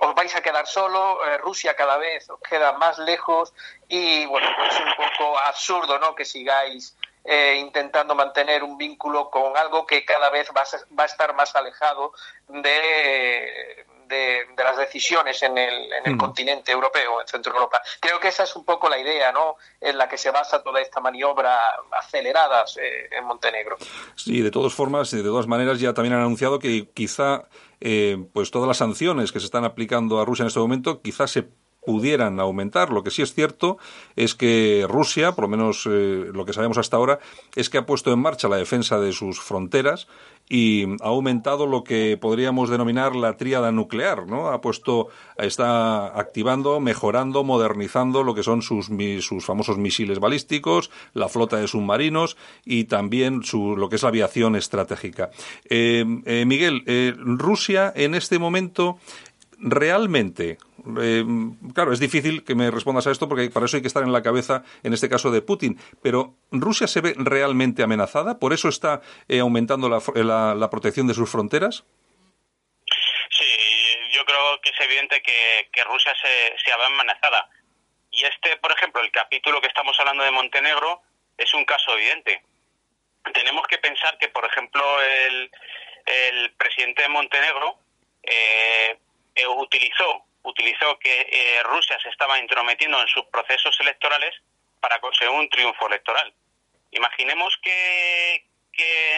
os 0.01 0.15
vais 0.15 0.35
a 0.35 0.41
quedar 0.41 0.67
solo, 0.67 1.21
Rusia 1.39 1.77
cada 1.77 1.99
vez 1.99 2.29
os 2.31 2.41
queda 2.41 2.73
más 2.73 2.99
lejos 2.99 3.53
y, 3.87 4.27
bueno, 4.27 4.49
pues 4.57 4.75
es 4.75 4.81
un 4.81 4.95
poco 4.97 5.39
absurdo, 5.39 5.99
¿no?, 6.01 6.15
que 6.15 6.25
sigáis 6.25 6.97
intentando 7.25 8.15
mantener 8.15 8.65
un 8.65 8.77
vínculo 8.77 9.31
con 9.31 9.57
algo 9.57 9.87
que 9.87 10.05
cada 10.05 10.31
vez 10.31 10.49
va 10.57 10.63
a, 11.03 11.07
estar 11.07 11.35
más 11.35 11.55
alejado 11.55 12.13
de, 12.49 13.87
de, 14.13 14.65
las 14.65 14.77
decisiones 14.77 15.43
en 15.43 15.57
el, 15.59 15.93
en 15.93 16.07
el 16.07 16.15
mm. 16.15 16.19
continente 16.19 16.73
europeo, 16.73 17.21
en 17.21 17.27
Centro 17.27 17.53
Europa. 17.53 17.81
Creo 18.01 18.21
que 18.21 18.29
esa 18.29 18.45
es 18.45 18.55
un 18.55 18.65
poco 18.65 18.89
la 18.89 18.99
idea, 18.99 19.33
¿no? 19.33 19.57
En 19.81 19.99
la 19.99 20.09
que 20.09 20.19
se 20.19 20.31
basa 20.31 20.63
toda 20.63 20.81
esta 20.81 21.01
maniobra 21.01 21.59
acelerada 21.99 22.65
eh, 22.81 23.09
en 23.11 23.25
Montenegro. 23.25 23.77
Sí, 24.15 24.41
de 24.41 24.51
todas 24.51 24.73
formas, 24.73 25.11
de 25.11 25.23
todas 25.23 25.47
maneras, 25.47 25.81
ya 25.81 25.95
también 25.95 26.15
han 26.15 26.21
anunciado 26.21 26.59
que 26.59 26.91
quizá 26.93 27.45
eh, 27.81 28.17
pues 28.33 28.51
todas 28.51 28.69
las 28.69 28.77
sanciones 28.77 29.33
que 29.33 29.41
se 29.41 29.47
están 29.47 29.65
aplicando 29.65 30.21
a 30.21 30.25
Rusia 30.25 30.43
en 30.43 30.49
este 30.49 30.61
momento 30.61 31.03
quizás 31.03 31.31
se 31.31 31.49
pudieran 31.85 32.41
aumentar. 32.41 32.91
Lo 32.91 33.03
que 33.03 33.11
sí 33.11 33.23
es 33.23 33.35
cierto 33.35 33.79
es 34.17 34.35
que 34.35 34.87
Rusia, 34.89 35.33
por 35.33 35.45
lo 35.45 35.49
menos 35.49 35.87
eh, 35.91 36.27
lo 36.33 36.45
que 36.45 36.53
sabemos 36.53 36.79
hasta 36.79 36.97
ahora, 36.97 37.19
es 37.57 37.71
que 37.71 37.79
ha 37.79 37.87
puesto 37.87 38.13
en 38.13 38.21
marcha 38.21 38.49
la 38.49 38.57
defensa 38.57 38.99
de 38.99 39.13
sus 39.13 39.41
fronteras 39.41 40.07
y 40.49 40.85
ha 41.03 41.07
aumentado 41.07 41.67
lo 41.67 41.83
que 41.83 42.19
podríamos 42.21 42.69
denominar 42.69 43.17
la 43.17 43.37
tríada 43.37 43.73
nuclear, 43.73 44.27
¿no? 44.27 44.49
Ha 44.49 44.61
puesto, 44.61 45.09
está 45.39 46.19
activando, 46.19 46.79
mejorando, 46.79 47.43
modernizando 47.43 48.23
lo 48.23 48.35
que 48.35 48.43
son 48.43 48.61
sus, 48.61 48.91
sus 49.21 49.45
famosos 49.45 49.79
misiles 49.79 50.19
balísticos, 50.19 50.91
la 51.15 51.29
flota 51.29 51.57
de 51.57 51.69
submarinos 51.69 52.37
y 52.65 52.85
también 52.85 53.45
su, 53.45 53.77
lo 53.77 53.89
que 53.89 53.97
es 53.97 54.03
la 54.03 54.11
aviación 54.11 54.57
estratégica. 54.57 55.31
Eh, 55.71 56.05
eh, 56.27 56.45
Miguel, 56.45 56.83
Rusia 57.39 57.93
en 57.95 58.15
este 58.15 58.39
momento 58.39 58.99
realmente 59.63 60.59
eh, 61.01 61.25
claro, 61.75 61.93
es 61.93 62.01
difícil 62.01 62.45
que 62.45 62.55
me 62.55 62.71
respondas 62.71 63.07
a 63.07 63.13
esto 63.13 63.29
porque 63.29 63.51
para 63.51 63.67
eso 63.67 63.77
hay 63.77 63.83
que 63.83 63.89
estar 63.89 64.03
en 64.03 64.13
la 64.13 64.23
cabeza, 64.23 64.65
en 64.83 64.93
este 64.93 65.09
caso, 65.09 65.31
de 65.31 65.43
Putin. 65.43 65.79
Pero 66.03 66.35
¿Rusia 66.51 66.87
se 66.87 67.01
ve 67.01 67.15
realmente 67.17 67.83
amenazada? 67.83 68.39
¿Por 68.39 68.53
eso 68.53 68.69
está 68.69 69.01
eh, 69.29 69.39
aumentando 69.41 69.89
la, 69.89 70.71
protección 70.71 71.07
de 71.07 71.15
sus 71.15 71.31
fronteras? 71.31 71.85
Sí, 73.31 73.45
yo 74.13 74.25
creo 74.25 74.61
que 74.61 74.71
es 74.71 74.81
evidente 74.81 75.23
que, 75.23 75.85
Rusia 75.85 76.13
se, 76.21 76.59
se 76.59 76.77
ve 76.77 76.85
amenazada. 76.85 77.49
Y 78.11 78.25
este, 78.25 78.57
por 78.59 78.73
ejemplo, 78.73 79.01
el 79.03 79.11
capítulo 79.11 79.61
que 79.61 79.69
estamos 79.69 79.99
hablando 79.99 80.25
de 80.25 80.31
Montenegro 80.31 81.03
es 81.39 81.53
un 81.55 81.65
caso 81.65 81.97
evidente. 81.97 82.43
Tenemos 83.33 83.67
que 83.69 83.79
pensar 83.79 84.19
que, 84.19 84.29
por 84.29 84.45
ejemplo, 84.45 84.83
el, 85.01 85.51
presidente 86.59 87.03
de 87.03 87.09
Montenegro 87.09 87.79
eh, 88.25 88.99
utilizó 89.57 90.25
utilizó 90.43 90.99
que 90.99 91.29
eh, 91.31 91.63
Rusia 91.65 91.99
se 92.03 92.09
estaba 92.09 92.39
intrometiendo 92.39 93.01
en 93.01 93.09
sus 93.09 93.25
procesos 93.27 93.79
electorales 93.81 94.35
para 94.81 95.01
conseguir 95.01 95.33
un 95.35 95.49
triunfo 95.49 95.87
electoral. 95.87 96.33
Imaginemos 96.91 97.57
que, 97.63 98.45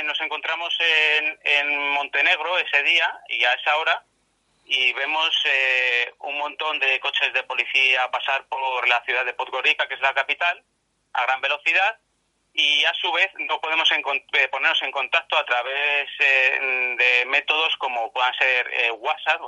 nos 0.05 0.21
encontramos 0.21 0.77
en, 0.81 1.39
en, 1.43 1.89
Montenegro 1.91 2.59
ese 2.59 2.83
día 2.83 3.11
y 3.29 3.43
a 3.45 3.53
esa 3.55 3.77
hora 3.79 4.05
y 4.67 4.93
vemos 4.93 5.31
eh, 5.47 6.13
un 6.21 6.37
montón 6.39 6.79
de 6.79 7.01
coches 7.01 7.33
de 7.33 7.43
policía 7.45 8.11
pasar 8.11 8.47
por 8.49 8.87
la 8.87 9.03
ciudad 9.05 9.25
de 9.25 9.33
Podgorica, 9.33 9.89
que 9.89 9.95
es 9.95 10.01
la 10.01 10.13
capital, 10.13 10.63
a 11.15 11.23
gran 11.23 11.41
velocidad 11.41 11.99
y 12.53 12.85
a 12.85 12.93
su 12.95 13.11
vez 13.13 13.31
no 13.39 13.61
podemos 13.61 13.91
eh, 13.91 14.49
ponernos 14.49 14.83
en 14.83 14.93
contacto 14.93 15.39
a 15.39 15.47
través 15.47 16.09
de 16.19 17.25
métodos 17.27 17.75
como 17.79 18.13
puedan 18.13 18.35
ser 18.35 18.93
WhatsApp 18.99 19.41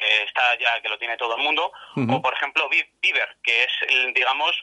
que 0.00 0.22
está 0.24 0.58
ya 0.58 0.80
que 0.80 0.88
lo 0.88 0.98
tiene 0.98 1.16
todo 1.16 1.36
el 1.36 1.42
mundo, 1.42 1.72
o 1.96 2.22
por 2.22 2.32
ejemplo 2.34 2.68
Viver, 2.68 3.36
que 3.42 3.64
es, 3.64 3.72
digamos, 4.14 4.56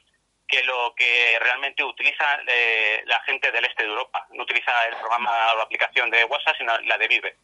que 0.48 0.64
lo 0.64 0.94
que 0.96 1.38
realmente 1.40 1.84
utiliza 1.84 2.40
eh, 2.48 3.04
la 3.06 3.20
gente 3.22 3.52
del 3.52 3.66
este 3.66 3.84
de 3.84 3.90
Europa. 3.90 4.26
No 4.32 4.44
utiliza 4.44 4.72
el 4.86 4.96
programa 4.96 5.54
o 5.54 5.58
la 5.58 5.64
aplicación 5.64 6.10
de 6.10 6.24
WhatsApp, 6.24 6.56
sino 6.58 6.78
la 6.80 6.98
de 6.98 7.08
Vive. 7.08 7.36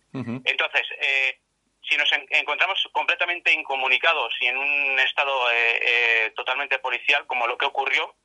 Entonces, 0.45 0.87
eh, 1.01 1.37
si 1.81 1.97
nos 1.97 2.09
encontramos 2.29 2.87
completamente 2.93 3.51
incomunicados 3.51 4.33
y 4.39 4.47
en 4.47 4.57
un 4.57 4.99
estado 4.99 5.51
eh, 5.51 6.31
totalmente 6.35 6.79
policial, 6.79 7.27
como 7.27 7.45
lo 7.45 7.57
que 7.57 7.65
ocurrió, 7.65 8.15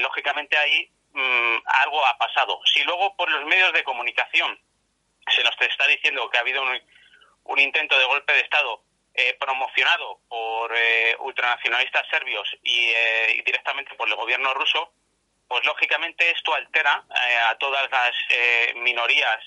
lógicamente 0.00 0.56
ahí 0.58 0.90
mm, 1.12 1.56
algo 1.84 2.04
ha 2.04 2.18
pasado. 2.18 2.60
Si 2.64 2.82
luego 2.82 3.14
por 3.16 3.30
los 3.30 3.44
medios 3.44 3.72
de 3.72 3.84
comunicación 3.84 4.58
se 5.28 5.44
nos 5.44 5.54
está 5.60 5.86
diciendo 5.86 6.28
que 6.30 6.38
ha 6.38 6.40
habido 6.40 6.62
un, 6.62 6.80
un 7.44 7.58
intento 7.58 7.98
de 7.98 8.04
golpe 8.06 8.32
de 8.32 8.40
Estado 8.40 8.82
eh, 9.14 9.36
promocionado 9.38 10.20
por 10.26 10.74
eh, 10.74 11.14
ultranacionalistas 11.20 12.06
serbios 12.08 12.48
eh, 12.64 13.34
y, 13.36 13.42
directamente 13.42 13.94
por 13.94 14.08
el 14.08 14.14
gobierno 14.14 14.54
ruso, 14.54 14.94
pues 15.46 15.62
lógicamente 15.66 16.30
esto 16.30 16.54
altera 16.54 17.04
a 17.50 17.54
todas 17.58 17.90
las 17.90 18.14
minorías 18.76 19.38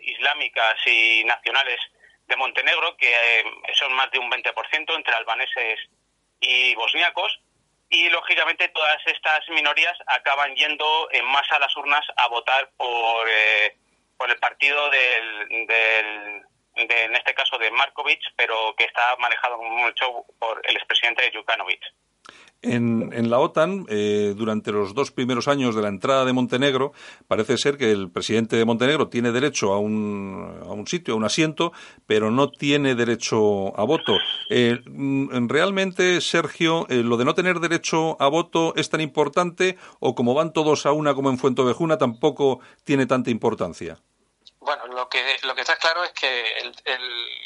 islámicas 0.00 0.76
y 0.86 1.24
nacionales 1.24 1.78
de 2.26 2.36
Montenegro, 2.36 2.96
que 2.96 3.14
son 3.74 3.92
más 3.92 4.10
de 4.12 4.18
un 4.18 4.30
20% 4.30 4.96
entre 4.96 5.14
albaneses 5.14 5.78
y 6.40 6.74
bosníacos, 6.74 7.38
y 7.90 8.08
lógicamente 8.08 8.68
todas 8.68 8.96
estas 9.04 9.46
minorías 9.50 9.98
acaban 10.06 10.56
yendo 10.56 11.10
en 11.12 11.26
masa 11.26 11.56
a 11.56 11.60
las 11.60 11.76
urnas 11.76 12.06
a 12.16 12.28
votar 12.28 12.70
por, 12.78 13.28
por 14.16 14.30
el 14.30 14.38
partido 14.38 14.88
del, 14.88 15.66
del 15.66 16.42
en 16.74 17.14
este 17.14 17.34
caso 17.34 17.58
de 17.58 17.70
Markovic, 17.70 18.20
pero 18.36 18.74
que 18.76 18.84
está 18.84 19.16
manejado 19.18 19.58
mucho 19.62 20.26
por 20.38 20.60
el 20.64 20.76
expresidente 20.76 21.30
Jukanovic. 21.34 21.82
En, 22.64 23.10
en, 23.12 23.28
la 23.28 23.40
OTAN, 23.40 23.86
eh, 23.88 24.34
durante 24.36 24.70
los 24.70 24.94
dos 24.94 25.10
primeros 25.10 25.48
años 25.48 25.74
de 25.74 25.82
la 25.82 25.88
entrada 25.88 26.24
de 26.24 26.32
Montenegro, 26.32 26.92
parece 27.26 27.58
ser 27.58 27.76
que 27.76 27.90
el 27.90 28.08
presidente 28.08 28.54
de 28.54 28.64
Montenegro 28.64 29.08
tiene 29.08 29.32
derecho 29.32 29.72
a 29.72 29.80
un, 29.80 30.60
a 30.62 30.70
un 30.70 30.86
sitio, 30.86 31.14
a 31.14 31.16
un 31.16 31.24
asiento, 31.24 31.72
pero 32.06 32.30
no 32.30 32.52
tiene 32.52 32.94
derecho 32.94 33.76
a 33.76 33.82
voto. 33.82 34.12
Eh, 34.48 34.78
mm, 34.86 35.48
¿Realmente, 35.48 36.20
Sergio, 36.20 36.86
eh, 36.88 37.02
lo 37.02 37.16
de 37.16 37.24
no 37.24 37.34
tener 37.34 37.58
derecho 37.58 38.16
a 38.22 38.28
voto 38.28 38.74
es 38.76 38.88
tan 38.88 39.00
importante 39.00 39.76
o 39.98 40.14
como 40.14 40.32
van 40.32 40.52
todos 40.52 40.86
a 40.86 40.92
una 40.92 41.14
como 41.14 41.30
en 41.30 41.38
Fuentovejuna 41.38 41.98
tampoco 41.98 42.60
tiene 42.84 43.06
tanta 43.06 43.30
importancia? 43.30 43.98
Bueno, 44.62 44.86
lo 44.86 45.08
que, 45.08 45.38
lo 45.42 45.56
que 45.56 45.62
está 45.62 45.74
claro 45.76 46.04
es 46.04 46.12
que 46.12 46.58
el, 46.58 46.72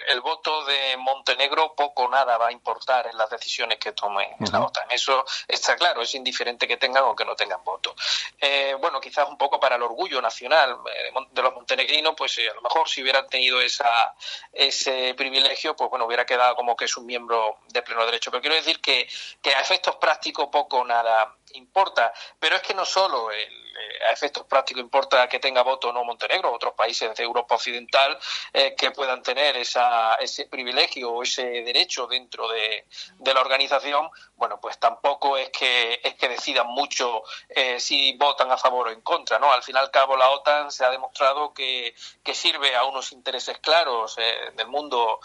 el, 0.09 0.21
voto 0.21 0.67
de 0.67 0.99
Montenegro 0.99 1.75
poco 1.75 2.05
o 2.05 2.09
nada 2.09 2.37
va 2.37 2.49
a 2.49 2.53
importar 2.53 3.07
en 3.07 3.17
las 3.17 3.31
decisiones 3.31 3.79
que 3.79 3.93
tome 3.93 4.37
la 4.53 4.61
OTAN. 4.61 4.91
Eso 4.91 5.25
está 5.49 5.77
claro, 5.77 6.03
es 6.03 6.15
indiferente 6.15 6.69
que 6.69 6.77
tengan 6.77 7.05
o 7.05 7.17
que 7.17 7.25
no 7.25 7.35
tengan 7.35 7.65
voto. 7.65 7.95
Eh, 8.39 8.77
bueno, 8.79 9.01
quizás 9.01 9.27
un 9.29 9.39
poco 9.39 9.59
para 9.59 9.77
el 9.77 9.83
orgullo 9.83 10.21
nacional 10.21 10.77
eh, 10.93 11.13
de 11.31 11.43
los 11.43 11.55
montenegrinos, 11.55 12.15
pues 12.17 12.37
eh, 12.37 12.51
a 12.51 12.55
lo 12.55 12.61
mejor 12.61 12.87
si 12.87 13.03
hubieran 13.03 13.27
tenido 13.29 13.63
esa, 13.63 14.15
ese 14.53 15.15
privilegio, 15.15 15.75
pues 15.75 15.89
bueno, 15.89 16.05
hubiera 16.05 16.27
quedado 16.27 16.55
como 16.55 16.77
que 16.77 16.85
es 16.85 16.97
un 16.99 17.07
miembro 17.07 17.61
de 17.69 17.81
pleno 17.81 18.05
derecho. 18.05 18.31
Pero 18.31 18.43
quiero 18.43 18.57
decir 18.57 18.81
que, 18.83 19.09
que 19.41 19.55
a 19.55 19.61
efectos 19.61 19.97
prácticos 19.97 20.49
poco 20.49 20.81
o 20.81 20.85
nada 20.85 21.35
importa. 21.55 22.13
Pero 22.39 22.57
es 22.57 22.63
que 22.63 22.75
no 22.75 22.85
solo 22.85 23.31
el 23.31 23.66
a 24.09 24.13
efectos 24.13 24.45
prácticos 24.47 24.83
importa 24.83 25.29
que 25.29 25.39
tenga 25.39 25.63
voto 25.63 25.89
o 25.89 25.93
no 25.93 26.05
Montenegro, 26.05 26.53
otros 26.53 26.75
países 26.75 27.15
de 27.15 27.25
Europa 27.25 27.55
Occidental 27.55 28.19
eh, 28.53 28.75
que 28.77 28.91
puedan 28.91 29.23
tener 29.23 29.57
esa, 29.57 30.15
ese 30.15 30.47
privilegio 30.47 31.13
o 31.13 31.23
ese 31.23 31.45
derecho 31.63 32.07
dentro 32.07 32.49
de, 32.49 32.87
la 33.35 33.41
organización, 33.41 34.09
bueno, 34.37 34.59
pues 34.61 34.79
tampoco 34.79 35.37
es 35.37 35.51
que, 35.51 36.01
es 36.03 36.15
que 36.15 36.29
decidan 36.29 36.69
mucho 36.69 37.23
eh, 37.49 37.79
si 37.81 38.17
votan 38.17 38.51
a 38.51 38.57
favor 38.57 38.89
o 38.89 38.91
en 38.91 39.03
contra, 39.03 39.39
¿no? 39.39 39.53
Al 39.53 39.63
fin 39.63 39.77
y 39.77 39.79
al 39.79 39.91
cabo 39.91 40.17
la 40.17 40.31
OTAN 40.31 40.71
se 40.71 40.85
ha 40.85 40.91
demostrado 40.91 41.53
que, 41.53 41.95
que 42.23 42.35
sirve 42.35 42.75
a 42.77 42.85
unos 42.85 43.13
intereses 43.13 43.59
claros 43.59 44.17
eh, 44.19 44.53
del 44.55 44.69
mundo 44.69 45.21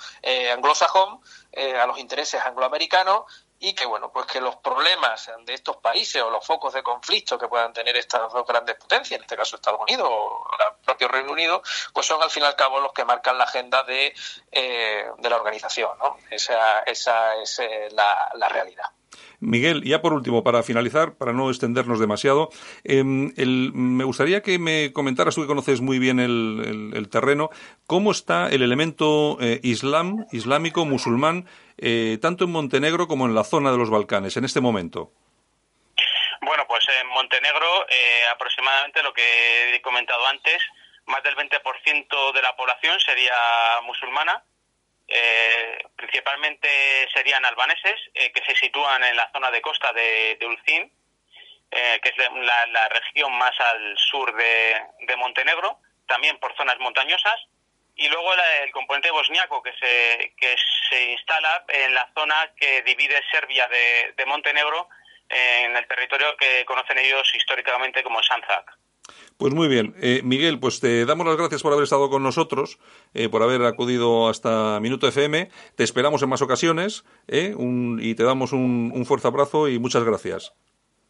anglosajón, 0.52 1.22
a 1.80 1.86
los 1.86 2.00
intereses 2.00 2.42
angloamericanos 2.42 3.26
y 3.62 3.74
que 3.74 3.86
bueno 3.86 4.12
pues 4.12 4.26
que 4.26 4.42
los 4.42 4.56
problemas 4.58 5.32
de 5.46 5.54
estos 5.54 5.78
países 5.78 6.22
o 6.22 6.30
los 6.30 6.46
focos 6.46 6.74
de 6.74 6.82
conflicto 6.82 7.38
que 7.38 7.48
puedan 7.48 7.72
tener 7.72 7.96
estas 7.96 8.34
dos 8.34 8.46
grandes 8.46 8.76
potencias 8.76 9.20
en 9.20 9.24
este 9.24 9.38
caso 9.38 9.56
Estados 9.56 9.80
Unidos 9.80 10.10
o 10.12 10.48
el 10.60 10.84
propio 10.84 11.08
Reino 11.08 11.32
Unido 11.32 11.62
pues 11.94 12.08
son 12.08 12.22
al 12.22 12.32
fin 12.32 12.44
y 12.44 12.48
al 12.48 12.56
cabo 12.56 12.80
los 12.80 12.92
que 12.92 13.06
marcan 13.06 13.38
la 13.38 13.44
agenda 13.44 13.84
de, 13.84 14.14
eh, 14.52 15.06
de 15.16 15.30
la 15.30 15.38
organización 15.38 15.92
¿no? 16.00 16.18
esa, 16.32 16.80
esa 16.80 17.36
es 17.36 17.60
eh, 17.60 17.90
la, 17.92 18.32
la 18.34 18.50
realidad 18.50 18.88
Miguel, 19.42 19.84
ya 19.84 20.02
por 20.02 20.14
último, 20.14 20.44
para 20.44 20.62
finalizar, 20.62 21.16
para 21.16 21.34
no 21.34 21.50
extendernos 21.50 22.00
demasiado, 22.00 22.50
em, 22.84 23.34
me 23.74 24.04
gustaría 24.04 24.42
que 24.42 24.60
me 24.60 24.94
comentaras, 24.94 25.34
tú 25.34 25.42
que 25.42 25.48
conoces 25.48 25.82
muy 25.82 25.98
bien 25.98 26.20
el, 26.20 27.08
terreno, 27.10 27.50
cómo 27.88 28.12
está 28.12 28.50
el 28.50 28.62
elemento 28.62 29.38
eh, 29.42 29.60
islam, 29.64 30.28
islámico, 30.32 30.86
musulmán, 30.86 31.48
eh, 31.82 32.18
tanto 32.22 32.46
en 32.46 32.52
Montenegro 32.52 33.08
como 33.08 33.26
en 33.26 33.36
la 33.36 33.44
zona 33.44 33.72
de 33.72 33.78
los 33.78 33.90
Balcanes, 33.90 34.38
en 34.38 34.46
este 34.46 34.62
momento. 34.62 35.12
Bueno, 36.42 36.66
pues 36.68 36.84
en 37.00 37.08
Montenegro, 37.08 37.88
eh, 37.88 38.24
aproximadamente 38.32 39.04
lo 39.04 39.14
que 39.14 39.76
he 39.76 39.82
comentado 39.82 40.26
antes, 40.26 40.62
más 41.06 41.22
del 41.24 41.36
20% 41.36 42.32
de 42.34 42.42
la 42.42 42.56
población 42.56 43.00
sería 43.00 43.34
musulmana. 43.84 44.44
Eh, 45.08 45.84
principalmente 45.96 46.68
serían 47.14 47.46
albaneses 47.46 48.00
eh, 48.14 48.32
que 48.32 48.44
se 48.46 48.56
sitúan 48.56 49.04
en 49.04 49.16
la 49.16 49.30
zona 49.32 49.52
de 49.52 49.62
costa 49.62 49.94
de, 49.94 50.38
de 50.40 50.46
Ulcín, 50.48 50.92
que 51.70 52.10
es 52.10 52.18
la, 52.18 52.90
región 52.90 53.32
más 53.38 53.58
al 53.60 53.98
sur 53.98 54.36
de, 54.36 55.16
Montenegro, 55.18 55.80
también 56.06 56.38
por 56.38 56.56
zonas 56.58 56.78
montañosas, 56.80 57.48
y 58.02 58.10
luego 58.10 58.34
el 58.64 58.72
componente 58.72 59.12
bosniaco 59.12 59.62
que 59.62 59.74
se, 59.74 60.34
que 60.36 60.56
se 60.90 61.12
instala 61.12 61.64
en 61.68 61.94
la 61.94 62.10
zona 62.16 62.52
que 62.58 62.82
divide 62.82 63.22
Serbia 63.32 63.68
de, 63.68 64.14
de 64.18 64.26
Montenegro 64.26 64.90
en 65.30 65.78
el 65.78 65.88
territorio 65.88 66.36
que 66.38 66.66
conocen 66.66 66.98
ellos 66.98 67.30
históricamente 67.34 68.04
como 68.04 68.22
Sanzak. 68.22 68.78
Pues 69.38 69.54
muy 69.54 69.68
bien. 69.68 69.96
Eh, 70.02 70.22
Miguel, 70.24 70.60
pues 70.60 70.80
te 70.80 71.06
damos 71.06 71.26
las 71.26 71.36
gracias 71.36 71.64
por 71.64 71.74
haber 71.74 71.84
estado 71.84 72.10
con 72.10 72.22
nosotros, 72.24 72.78
eh, 73.14 73.30
por 73.30 73.42
haber 73.42 73.64
acudido 73.64 74.30
hasta 74.30 74.80
Minuto 74.80 75.08
FM. 75.08 75.50
Te 75.76 75.84
esperamos 75.84 76.22
en 76.22 76.30
más 76.30 76.42
ocasiones 76.42 77.04
eh, 77.28 77.56
y 77.58 78.16
te 78.16 78.24
damos 78.24 78.52
un, 78.52 78.92
un, 78.94 79.06
fuerte 79.06 79.28
abrazo 79.28 79.68
y 79.68 79.80
muchas 79.80 80.04
gracias. 80.04 80.54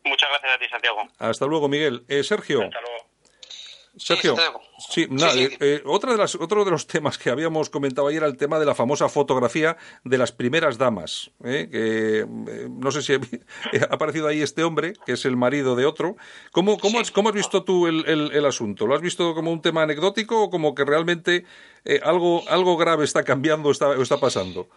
Muchas 0.06 0.30
gracias 0.30 0.56
a 0.56 0.58
ti, 0.60 0.66
Santiago. 0.70 1.02
Hasta 1.20 1.46
luego, 1.46 1.68
Miguel. 1.68 2.06
Sergio. 2.24 2.64
Hasta 2.64 2.82
luego. 2.82 3.11
Sergio, 3.98 4.38
sí, 4.90 5.06
eh, 5.10 5.58
eh, 5.60 5.82
otra 5.86 6.14
de 6.14 6.18
las, 6.18 6.36
otro 6.36 6.64
de 6.64 6.72
los 6.72 6.88
temas 6.88 7.18
que 7.18 7.30
habíamos 7.30 7.70
comentado 7.70 8.08
ayer 8.08 8.20
era 8.20 8.28
el 8.28 8.38
tema 8.38 8.58
de 8.58 8.66
la 8.66 8.74
famosa 8.74 9.10
fotografía 9.10 9.76
de 10.06 10.18
las 10.18 10.32
primeras 10.32 10.78
damas. 10.78 11.32
¿eh? 11.44 11.68
que 11.70 12.26
no 12.70 12.92
sé 12.92 13.02
si 13.02 13.14
ha 13.82 13.94
aparecido 13.94 14.28
ahí 14.28 14.42
este 14.42 14.64
hombre, 14.64 14.94
que 15.06 15.14
es 15.14 15.26
el 15.26 15.36
marido 15.36 15.76
de 15.76 15.86
otro. 15.86 16.16
¿Cómo, 16.54 16.78
cómo, 16.78 17.02
has, 17.02 17.12
cómo 17.12 17.30
has 17.30 17.36
visto 17.36 17.64
tú 17.66 17.88
el, 17.88 18.06
el, 18.08 18.46
asunto? 18.46 18.88
¿Lo 18.88 18.96
has 18.96 19.02
visto 19.02 19.36
como 19.36 19.52
un 19.52 19.62
tema 19.62 19.84
anecdótico 19.84 20.44
o 20.44 20.50
como 20.50 20.74
que 20.74 20.86
realmente 20.86 21.44
algo, 22.04 22.48
algo 22.48 22.78
grave 22.78 23.04
está 23.04 23.24
cambiando 23.24 23.70
o 23.70 23.72
está, 23.74 23.94
está 23.96 24.22
pasando? 24.22 24.70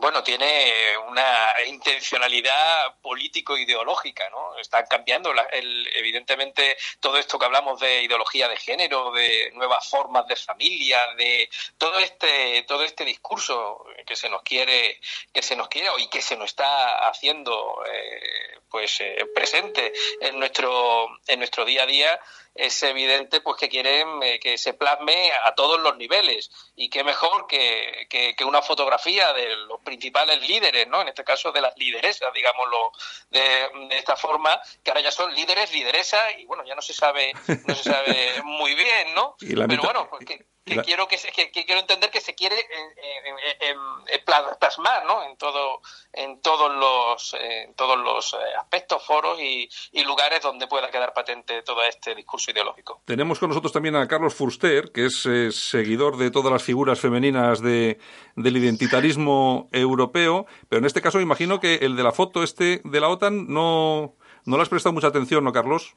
Bueno, 0.00 0.22
tiene 0.22 0.72
una 1.08 1.54
intencionalidad 1.66 2.96
político-ideológica, 3.00 4.28
¿no? 4.30 4.56
Están 4.58 4.86
cambiando, 4.86 5.32
evidentemente, 5.52 6.76
todo 7.00 7.18
esto 7.18 7.38
que 7.38 7.44
hablamos 7.44 7.80
de 7.80 8.02
ideología 8.02 8.48
de 8.48 8.56
género, 8.56 9.10
de 9.12 9.50
nuevas 9.54 9.88
formas 9.88 10.26
de 10.26 10.36
familia, 10.36 10.98
de 11.16 11.48
todo 11.76 11.98
este, 11.98 12.62
todo 12.62 12.84
este 12.84 13.04
discurso 13.04 13.84
que 14.06 14.16
se 14.16 14.28
nos 14.28 14.42
quiere, 14.42 15.00
que 15.32 15.42
se 15.42 15.56
nos 15.56 15.68
quiere 15.68 15.88
y 15.98 16.08
que 16.08 16.22
se 16.22 16.36
nos 16.36 16.50
está 16.50 17.08
haciendo, 17.08 17.82
eh, 17.86 18.58
pues, 18.70 19.00
eh, 19.00 19.26
presente 19.34 19.92
en 20.20 20.38
nuestro, 20.38 21.08
en 21.26 21.38
nuestro 21.38 21.64
día 21.64 21.82
a 21.82 21.86
día, 21.86 22.20
es 22.58 22.82
evidente 22.82 23.40
pues 23.40 23.56
que 23.56 23.68
quieren 23.68 24.20
eh, 24.22 24.40
que 24.40 24.58
se 24.58 24.74
plasme 24.74 25.30
a 25.44 25.54
todos 25.54 25.80
los 25.80 25.96
niveles 25.96 26.50
y 26.74 26.90
qué 26.90 27.04
mejor 27.04 27.46
que, 27.46 28.08
que, 28.08 28.44
una 28.44 28.62
fotografía 28.62 29.32
de 29.32 29.56
los 29.68 29.80
principales 29.82 30.40
líderes, 30.46 30.88
¿no? 30.88 31.00
En 31.02 31.08
este 31.08 31.22
caso 31.22 31.52
de 31.52 31.60
las 31.60 31.76
lideresas, 31.76 32.32
digámoslo 32.34 32.92
de, 33.30 33.68
esta 33.90 34.16
forma, 34.16 34.60
que 34.82 34.90
ahora 34.90 35.02
ya 35.02 35.12
son 35.12 35.32
líderes, 35.34 35.72
lideresas 35.72 36.38
y 36.38 36.46
bueno, 36.46 36.64
ya 36.66 36.74
no 36.74 36.82
se 36.82 36.94
sabe 36.94 37.32
no 37.66 37.74
se 37.74 37.84
sabe 37.84 38.42
muy 38.44 38.74
bien, 38.74 39.14
¿no? 39.14 39.36
Pero 39.38 39.82
bueno, 39.82 40.08
pues 40.10 40.24
que, 40.68 40.82
quiero 40.82 41.08
que, 41.08 41.16
que, 41.16 41.64
quiero 41.64 41.80
entender 41.80 42.10
que 42.10 42.20
se 42.20 42.34
quiere 42.34 42.56
eh, 42.56 42.64
eh, 43.60 43.74
eh, 44.06 44.24
plasmar 44.58 45.04
¿no? 45.06 45.24
en 45.24 45.36
todo 45.36 45.80
en 46.12 46.40
todos 46.40 46.74
los 46.74 47.34
en 47.40 47.74
todos 47.74 47.98
los 47.98 48.36
aspectos 48.58 49.04
foros 49.04 49.38
y, 49.40 49.68
lugares 50.04 50.40
donde 50.40 50.66
pueda 50.66 50.90
quedar 50.90 51.12
patente 51.12 51.62
todo 51.62 51.82
este 51.82 52.14
discurso 52.14 52.50
ideológico 52.50 53.02
tenemos 53.04 53.38
con 53.38 53.50
nosotros 53.50 53.72
también 53.72 53.94
a 53.94 54.08
Carlos 54.08 54.34
Fuster 54.34 54.90
que 54.90 55.06
es 55.06 55.28
seguidor 55.54 56.16
de 56.16 56.30
todas 56.30 56.50
las 56.50 56.62
figuras 56.62 56.98
femeninas 56.98 57.60
de, 57.60 57.98
del 58.36 58.56
identitarismo 58.56 59.68
europeo 59.72 60.46
pero 60.68 60.80
en 60.80 60.86
este 60.86 61.02
caso 61.02 61.20
imagino 61.20 61.60
que 61.60 61.74
el 61.76 61.94
de 61.94 62.02
la 62.02 62.12
foto 62.12 62.42
este 62.42 62.80
de 62.84 63.00
la 63.00 63.08
OTAN 63.08 63.48
no 63.48 64.14
no 64.44 64.56
le 64.56 64.62
has 64.62 64.68
prestado 64.70 64.94
mucha 64.94 65.08
atención 65.08 65.44
no 65.44 65.52
Carlos 65.52 65.94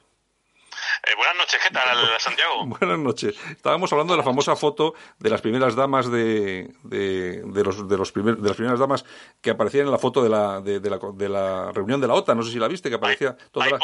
eh, 1.04 1.16
buenas 1.16 1.36
noches, 1.36 1.60
¿qué 1.64 1.70
tal, 1.74 1.98
Santiago? 2.20 2.66
buenas 2.66 3.00
noches. 3.00 3.36
Estábamos 3.50 3.92
hablando 3.92 4.14
de 4.14 4.18
la 4.18 4.24
famosa 4.24 4.56
foto 4.56 4.94
de 5.20 5.30
las 5.30 5.42
primeras 5.42 5.76
damas 5.76 6.12
de, 6.12 6.70
de, 6.84 7.42
de 7.44 7.64
los, 7.64 7.88
de, 7.88 7.98
los 7.98 8.12
primer, 8.12 8.38
de 8.38 8.48
las 8.48 8.58
primeras 8.58 8.80
damas 8.80 9.06
que 9.42 9.50
aparecían 9.50 9.86
en 9.86 9.92
la 9.92 9.98
foto 9.98 10.24
de 10.24 10.30
la, 10.30 10.62
de, 10.62 10.80
la, 10.90 11.00
de 11.14 11.30
la 11.30 11.72
reunión 11.72 12.02
de 12.02 12.08
la 12.08 12.14
OTAN. 12.14 12.38
No 12.38 12.44
sé 12.44 12.52
si 12.52 12.60
la 12.60 12.68
viste, 12.68 12.90
que 12.90 12.96
aparecía 12.96 13.36
toda 13.52 13.70
la, 13.70 13.80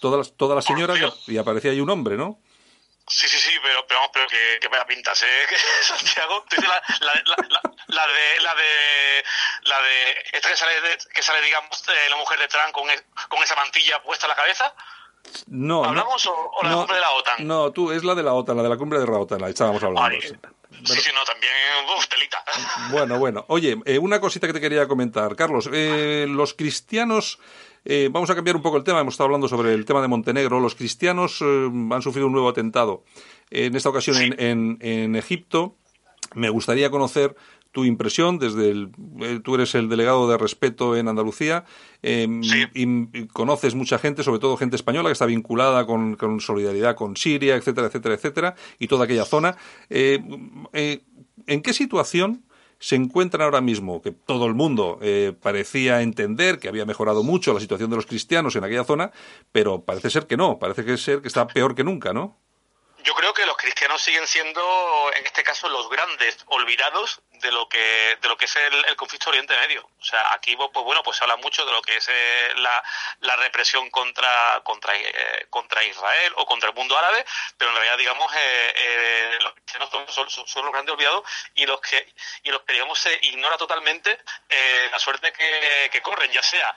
todas 0.00 0.18
las, 0.18 0.36
todas 0.36 0.56
las 0.56 0.64
señoras 0.64 0.98
y 1.26 1.38
aparecía 1.38 1.70
ahí 1.70 1.80
un 1.80 1.90
hombre, 1.90 2.16
¿no? 2.16 2.40
Sí, 3.08 3.28
sí, 3.28 3.38
sí, 3.38 3.52
pero, 3.62 3.86
pero, 3.86 4.00
pero 4.12 4.26
que, 4.26 4.58
que 4.60 4.66
vaya 4.66 4.84
pintas, 4.84 5.22
¿eh? 5.22 5.26
Santiago, 5.82 6.44
tú 6.50 6.56
dices 6.56 6.68
la, 6.68 6.82
la, 7.06 7.22
la, 7.24 7.60
la, 7.86 8.06
de, 8.08 8.40
la 8.42 8.54
de, 8.56 9.24
la 9.62 9.80
de, 9.80 10.24
esta 10.32 10.48
que 10.48 10.56
sale, 10.56 10.72
que 11.14 11.22
sale 11.22 11.40
digamos, 11.40 11.84
la 12.10 12.16
mujer 12.16 12.40
de 12.40 12.48
Trump 12.48 12.72
con, 12.72 12.88
con 13.28 13.42
esa 13.44 13.54
mantilla 13.54 14.02
puesta 14.02 14.26
en 14.26 14.30
la 14.30 14.34
cabeza. 14.34 14.74
No, 15.48 15.84
¿Hablamos 15.84 16.26
o, 16.26 16.50
la 16.62 16.74
cumbre 16.74 16.94
de 16.94 17.00
la 17.00 17.10
OTAN? 17.10 17.46
No, 17.46 17.70
tú, 17.72 17.92
es 17.92 18.04
la 18.04 18.14
de 18.14 18.22
la 18.22 18.34
OTAN, 18.34 18.56
la 18.56 18.62
de 18.62 18.68
la 18.68 18.76
cumbre 18.76 18.98
de 18.98 19.06
la 19.06 19.18
OTAN, 19.18 19.40
la 19.40 19.48
estábamos 19.48 19.82
hablando. 19.82 20.20
sí. 20.20 20.28
sí, 20.28 21.10
no, 21.14 21.24
también, 21.24 21.52
uf, 21.96 22.06
telita. 22.08 22.42
Bueno, 22.90 23.18
bueno. 23.18 23.44
Oye, 23.48 23.76
eh, 23.84 23.98
una 23.98 24.20
cosita 24.20 24.46
que 24.46 24.52
te 24.52 24.60
quería 24.60 24.88
comentar. 24.88 25.36
Carlos, 25.36 25.68
eh, 25.72 26.26
los 26.28 26.54
cristianos... 26.54 27.38
Eh, 27.88 28.08
vamos 28.10 28.28
a 28.30 28.34
cambiar 28.34 28.56
un 28.56 28.62
poco 28.62 28.78
el 28.78 28.82
tema. 28.82 28.98
Hemos 28.98 29.14
estado 29.14 29.26
hablando 29.26 29.46
sobre 29.46 29.72
el 29.72 29.84
tema 29.84 30.02
de 30.02 30.08
Montenegro. 30.08 30.58
Los 30.58 30.74
cristianos 30.74 31.40
han 31.40 32.02
sufrido 32.02 32.26
un 32.26 32.32
nuevo 32.32 32.48
atentado. 32.48 33.04
en 33.48 33.76
esta 33.76 33.90
ocasión 33.90 34.16
en, 34.20 34.76
en 34.80 35.14
Egipto. 35.14 35.76
Me 36.34 36.50
gustaría 36.50 36.90
conocer 36.90 37.36
tu 37.76 37.84
impresión 37.84 38.38
desde 38.38 38.70
el, 38.70 38.90
eh, 39.20 39.38
tú 39.44 39.54
eres 39.54 39.74
el 39.74 39.90
delegado 39.90 40.30
de 40.30 40.38
respeto 40.38 40.96
en 40.96 41.08
Andalucía 41.08 41.66
em, 42.00 42.40
y, 42.72 43.26
conoces 43.26 43.74
mucha 43.74 43.98
gente, 43.98 44.22
sobre 44.22 44.38
todo 44.38 44.56
gente 44.56 44.76
española 44.76 45.10
que 45.10 45.12
está 45.12 45.26
vinculada 45.26 45.84
con, 45.84 46.16
solidaridad 46.40 46.96
con 46.96 47.18
Siria, 47.18 47.54
etcétera, 47.54 47.88
etcétera, 47.88 48.14
etcétera, 48.14 48.54
y 48.78 48.88
toda 48.88 49.04
aquella 49.04 49.26
zona. 49.26 49.58
Eh, 49.90 50.24
eh, 50.72 51.02
¿En 51.46 51.60
qué 51.60 51.74
situación 51.74 52.46
se 52.78 52.96
encuentran 52.96 53.42
ahora 53.42 53.60
mismo? 53.60 54.00
Que 54.00 54.12
todo 54.12 54.46
el 54.46 54.54
mundo 54.54 54.98
parecía 55.42 56.00
entender 56.00 56.58
que 56.58 56.68
había 56.68 56.86
mejorado 56.86 57.22
mucho 57.22 57.52
la 57.52 57.60
situación 57.60 57.90
de 57.90 57.96
los 57.96 58.06
cristianos 58.06 58.56
en 58.56 58.64
aquella 58.64 58.84
zona, 58.84 59.12
pero 59.52 59.82
parece 59.82 60.08
ser 60.08 60.26
que 60.26 60.38
no, 60.38 60.58
parece 60.58 60.82
que 60.82 60.96
ser 60.96 61.20
que 61.20 61.28
está 61.28 61.46
peor 61.46 61.74
que 61.74 61.84
nunca, 61.84 62.14
¿no? 62.14 62.38
Yo 63.06 63.14
creo 63.14 63.32
que 63.32 63.46
los 63.46 63.56
cristianos 63.56 64.02
siguen 64.02 64.26
siendo, 64.26 65.12
en 65.14 65.24
este 65.24 65.44
caso, 65.44 65.68
los 65.68 65.88
grandes 65.88 66.38
olvidados 66.46 67.22
de 67.34 67.52
lo 67.52 67.68
que 67.68 68.18
de 68.20 68.28
lo 68.28 68.36
que 68.36 68.46
es 68.46 68.56
el, 68.56 68.96
conflicto 68.96 69.30
Oriente 69.30 69.56
Medio. 69.60 69.88
O 70.00 70.04
sea, 70.04 70.32
aquí, 70.32 70.56
pues 70.56 70.84
bueno, 70.84 71.04
pues 71.04 71.16
se 71.16 71.22
habla 71.22 71.36
mucho 71.36 71.64
de 71.64 71.70
lo 71.70 71.80
que 71.82 71.96
es 71.96 72.08
eh, 72.08 72.52
la, 72.56 72.82
la, 73.20 73.36
represión 73.36 73.90
contra 73.90 74.60
contra 74.64 74.96
eh, 74.96 75.46
contra 75.50 75.84
Israel 75.84 76.32
o 76.36 76.46
contra 76.46 76.70
el 76.70 76.74
mundo 76.74 76.98
árabe, 76.98 77.24
pero 77.56 77.70
en 77.70 77.76
realidad, 77.76 77.96
digamos, 77.96 78.32
eh, 78.34 79.38
los 79.40 79.52
cristianos 79.52 79.88
son, 80.08 80.28
son, 80.28 80.64
los 80.64 80.72
grandes 80.72 80.92
olvidados 80.92 81.22
y 81.54 81.64
los 81.64 81.80
que 81.80 82.12
y 82.42 82.50
los 82.50 82.62
que 82.62 82.72
digamos 82.72 82.98
se 82.98 83.16
ignora 83.22 83.56
totalmente 83.56 84.18
la 84.90 84.98
suerte 84.98 85.32
que, 85.32 85.90
que 85.92 86.02
corren, 86.02 86.32
ya 86.32 86.42
sea 86.42 86.74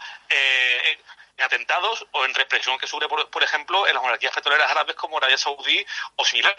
atentados 1.41 2.05
o 2.11 2.25
en 2.25 2.33
represión 2.33 2.77
que 2.77 2.87
sufre, 2.87 3.07
por, 3.07 3.43
ejemplo, 3.43 3.87
en 3.87 3.93
las 3.93 4.03
monarquías 4.03 4.33
petroleras 4.33 4.69
árabes 4.71 4.95
como 4.95 5.17
Arabia 5.17 5.37
Saudí 5.37 5.85
o 6.15 6.25
similar. 6.25 6.55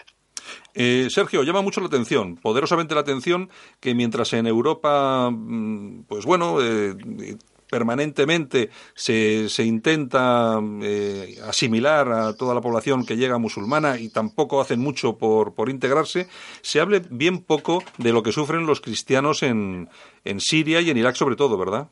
Eh, 0.73 1.07
Sergio, 1.09 1.43
llama 1.43 1.61
mucho 1.61 1.81
la 1.81 1.87
atención, 1.87 2.37
poderosamente 2.37 2.95
la 2.95 3.01
atención, 3.01 3.49
que 3.79 3.93
mientras 3.93 4.33
en 4.33 4.47
Europa, 4.47 5.29
mm, 5.31 6.03
pues 6.07 6.25
bueno, 6.25 6.57
eh, 6.61 6.95
permanentemente 7.71 8.69
se, 8.93 9.47
se 9.47 9.63
intenta 9.63 10.59
eh, 10.83 11.39
asimilar 11.47 12.11
a 12.11 12.35
toda 12.35 12.53
la 12.53 12.61
población 12.61 13.05
que 13.05 13.15
llega 13.15 13.37
musulmana 13.37 13.97
y 13.97 14.09
tampoco 14.09 14.59
hacen 14.59 14.81
mucho 14.81 15.17
por, 15.17 15.55
por 15.55 15.69
integrarse, 15.69 16.27
se 16.61 16.81
hable 16.81 17.01
bien 17.09 17.39
poco 17.39 17.81
de 17.97 18.11
lo 18.11 18.23
que 18.23 18.33
sufren 18.33 18.67
los 18.67 18.81
cristianos 18.81 19.41
en, 19.41 19.89
en 20.25 20.41
Siria 20.41 20.81
y 20.81 20.89
en 20.89 20.97
Irak 20.97 21.15
sobre 21.15 21.37
todo, 21.37 21.57
¿verdad? 21.57 21.87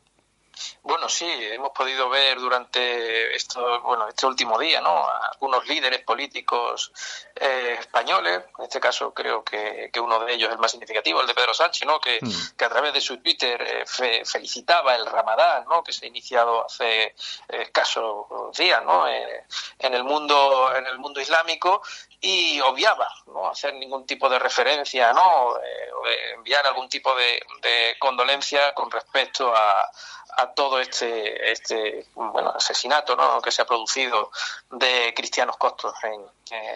Bueno, 0.84 1.10
sí, 1.10 1.28
hemos 1.28 1.72
podido 1.72 2.10
ver 2.10 2.39
durante 2.39 3.36
esto, 3.36 3.82
bueno, 3.82 4.08
este 4.08 4.26
último 4.26 4.58
día, 4.58 4.82
¿no? 4.82 5.08
algunos 5.32 5.67
líderes 5.67 6.02
políticos 6.02 6.91
eh, 7.36 7.78
españoles, 7.80 8.43
en 8.58 8.65
este 8.65 8.80
caso 8.80 9.13
creo 9.13 9.43
que, 9.43 9.91
uno 10.00 10.19
de 10.19 10.34
ellos 10.34 10.50
es 10.50 10.56
el 10.56 10.62
más 10.62 10.72
significativo, 10.72 11.22
el 11.22 11.28
de 11.28 11.34
Pedro 11.34 11.54
Sánchez, 11.54 11.86
¿no? 11.86 12.00
Que, 12.00 12.19
mm. 12.22 12.56
que 12.58 12.65
a 12.65 12.69
través 12.69 12.93
de 12.93 13.02
su 13.02 13.17
Twitter 13.17 13.62
eh, 13.62 14.24
felicitaba 14.26 14.95
el 14.95 15.06
Ramadán, 15.06 15.65
¿no? 15.69 15.84
Que 15.84 15.91
se 15.91 16.06
ha 16.06 16.08
iniciado 16.08 16.65
hace 16.65 17.15
escasos 17.50 18.26
días, 18.58 18.84
¿no? 18.86 19.08
en 19.08 19.93
el 19.93 20.04
mundo, 20.04 20.74
en 20.76 20.86
el 20.88 21.00
mundo 21.00 21.19
islámico 21.19 21.82
y 22.21 22.60
obviaba 22.62 23.08
no 23.27 23.49
hacer 23.49 23.73
ningún 23.75 24.05
tipo 24.05 24.27
de 24.29 24.39
referencia 24.39 25.13
no 25.13 25.58
eh, 25.58 26.32
enviar 26.36 26.65
algún 26.67 26.89
tipo 26.89 27.15
de, 27.15 27.41
de 27.62 27.95
condolencia 27.99 28.73
con 28.73 28.91
respecto 28.91 29.55
a, 29.55 29.89
a 30.38 30.53
todo 30.53 30.79
este, 30.79 31.51
este 31.51 32.05
bueno, 32.15 32.51
asesinato 32.55 33.15
¿no? 33.15 33.41
que 33.41 33.51
se 33.51 33.62
ha 33.62 33.65
producido 33.65 34.32
de 34.71 35.13
cristianos 35.15 35.58
costos 35.58 35.93
en, 36.03 36.25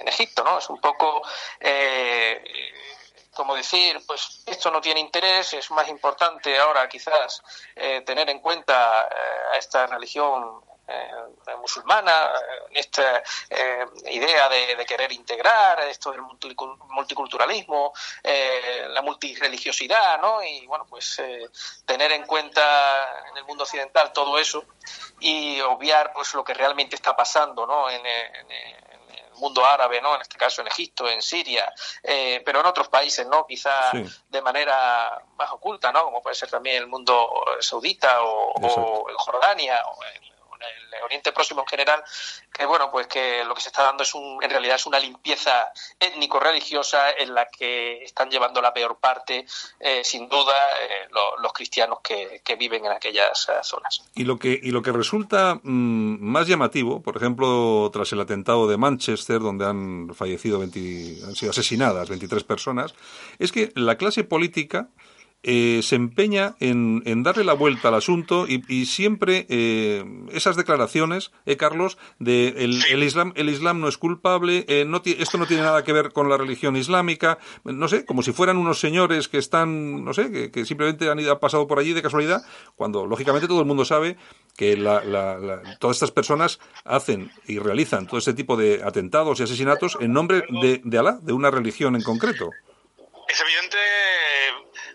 Egipto. 0.06 0.44
¿no? 0.44 0.60
Es 0.60 0.70
un 0.70 0.80
poco 0.80 1.24
eh, 1.60 2.44
como 3.34 3.56
decir, 3.56 4.00
pues 4.06 4.44
esto 4.46 4.70
no 4.70 4.80
tiene 4.80 5.00
interés, 5.00 5.54
es 5.54 5.72
más 5.72 5.88
importante 5.90 6.58
ahora 6.60 6.88
quizás 6.88 7.42
eh, 7.76 8.02
tener 8.02 8.30
en 8.30 8.40
cuenta 8.40 9.02
a 9.02 9.58
esta 9.58 9.88
religión 9.88 10.62
eh, 10.86 11.56
musulmana, 11.62 12.30
esta 12.72 13.24
eh, 13.50 13.86
idea 14.12 14.50
de, 14.50 14.86
querer 14.86 15.14
integrar 15.14 15.80
esto 15.82 16.12
del 16.12 16.22
multiculturalismo, 16.22 17.94
eh, 18.22 18.86
la 18.90 19.02
multireligiosidad, 19.02 20.20
¿no? 20.20 20.44
Y 20.44 20.68
bueno, 20.68 20.86
pues 20.86 21.22
tener 21.86 22.12
en 22.12 22.26
cuenta 22.26 23.24
en 23.30 23.38
el 23.38 23.46
mundo 23.46 23.64
occidental 23.64 24.12
todo 24.12 24.38
eso 24.38 24.66
y 25.22 25.62
obviar 25.62 26.12
pues 26.14 26.34
lo 26.34 26.44
que 26.44 26.54
realmente 26.54 26.98
está 26.98 27.16
pasando, 27.16 27.66
¿no? 27.66 27.90
En, 27.90 28.06
el 28.06 29.40
mundo 29.40 29.66
árabe, 29.66 30.02
¿no? 30.02 30.16
En 30.16 30.22
este 30.22 30.38
caso 30.38 30.62
en 30.62 30.68
Egipto, 30.68 31.10
en 31.10 31.22
Siria, 31.22 31.74
pero 32.46 32.60
en 32.60 32.66
otros 32.66 32.90
países, 32.90 33.26
¿no? 33.26 33.46
Quizá 33.48 33.92
de 34.30 34.42
manera 34.42 35.22
más 35.38 35.52
oculta, 35.52 35.92
¿no? 35.92 36.04
Como 36.04 36.22
puede 36.22 36.36
ser 36.36 36.50
también 36.50 36.78
el 36.78 36.88
mundo 36.88 37.30
saudita 37.60 38.22
o, 38.22 38.52
o 38.52 39.10
en 39.10 39.16
Jordania 39.16 39.82
o 39.88 40.04
en 40.04 40.33
el 40.96 41.04
Oriente 41.04 41.32
Próximo 41.32 41.62
en 41.62 41.68
general, 41.68 42.04
que 42.52 42.66
bueno, 42.66 42.90
pues 42.92 43.08
que 43.08 43.44
lo 43.44 43.56
que 43.56 43.62
se 43.62 43.70
está 43.70 43.84
dando 43.84 44.04
es 44.04 44.14
un, 44.14 44.42
en 44.42 44.50
realidad 44.50 44.76
es 44.76 44.86
una 44.86 45.00
limpieza 45.00 45.72
étnico-religiosa 46.00 47.12
en 47.12 47.34
la 47.34 47.48
que 47.48 48.04
están 48.04 48.30
llevando 48.30 48.62
la 48.62 48.74
peor 48.74 48.98
parte, 49.00 49.46
eh, 49.80 50.02
sin 50.04 50.30
duda, 50.30 50.54
eh, 50.82 51.10
los 51.42 51.54
cristianos 51.54 52.00
que, 52.02 52.42
viven 52.54 52.86
en 52.86 52.92
aquellas 52.92 53.50
eh, 53.50 53.54
zonas. 53.64 54.04
Y 54.14 54.26
lo 54.26 54.38
que, 54.38 54.60
y 54.62 54.70
lo 54.70 54.84
que 54.84 54.92
resulta 54.92 55.56
mm, 55.56 56.22
más 56.22 56.48
llamativo, 56.48 57.02
por 57.02 57.18
ejemplo, 57.18 57.90
tras 57.92 58.12
el 58.14 58.22
atentado 58.22 58.68
de 58.68 58.78
Manchester, 58.78 59.40
donde 59.40 59.66
han 59.66 60.14
fallecido 60.14 60.60
20, 60.60 61.26
han 61.26 61.36
sido 61.36 61.50
asesinadas 61.50 62.10
23 62.10 62.44
personas, 62.44 62.94
es 63.40 63.52
que 63.52 63.72
la 63.76 63.98
clase 63.98 64.24
política 64.24 64.90
eh, 65.46 65.82
se 65.84 65.96
empeña 65.96 66.56
en, 66.62 67.04
darle 67.22 67.44
la 67.44 67.52
vuelta 67.54 67.90
al 67.90 67.96
asunto 67.96 68.46
y, 68.48 68.86
siempre 68.86 69.46
eh, 69.50 70.06
esas 70.32 70.56
declaraciones, 70.56 71.32
eh, 71.46 71.58
Carlos, 71.58 71.98
de 72.18 72.48
el, 72.60 73.04
Islam, 73.04 73.34
el 73.36 73.50
Islam 73.50 73.82
no 73.82 73.90
es 73.90 73.98
culpable, 73.98 74.66
no 74.88 75.02
esto 75.04 75.38
no 75.38 75.46
tiene 75.46 75.64
nada 75.64 75.84
que 75.84 75.92
ver 75.92 76.14
con 76.14 76.30
la 76.30 76.38
religión 76.38 76.78
islámica, 76.78 77.40
no 77.66 77.90
sé, 77.90 78.06
como 78.06 78.24
si 78.24 78.32
fueran 78.32 78.58
unos 78.58 78.80
señores 78.80 79.28
que 79.28 79.38
están, 79.38 80.06
no 80.06 80.14
sé, 80.14 80.50
que, 80.52 80.66
simplemente 80.66 81.10
han, 81.10 81.20
ido, 81.20 81.38
pasado 81.40 81.68
por 81.68 81.78
allí 81.78 81.92
de 81.92 82.02
casualidad, 82.02 82.42
cuando 82.78 83.06
lógicamente 83.06 83.48
todo 83.48 83.60
el 83.60 83.66
mundo 83.66 83.84
sabe 83.84 84.16
que 84.56 84.78
todas 85.80 85.98
estas 85.98 86.12
personas 86.12 86.60
hacen 86.86 87.32
y 87.48 87.60
realizan 87.60 88.08
todo 88.08 88.18
este 88.18 88.34
tipo 88.34 88.56
de 88.56 88.82
atentados 88.84 89.40
y 89.40 89.44
asesinatos 89.44 89.98
en 90.00 90.14
nombre 90.14 90.44
de, 90.62 90.82
de 90.84 90.98
Alá, 90.98 91.20
de 91.22 91.34
una 91.34 91.52
religión 91.52 91.96
en 91.96 92.02
concreto. 92.04 92.50
Es 93.28 93.42
evidente 93.42 93.78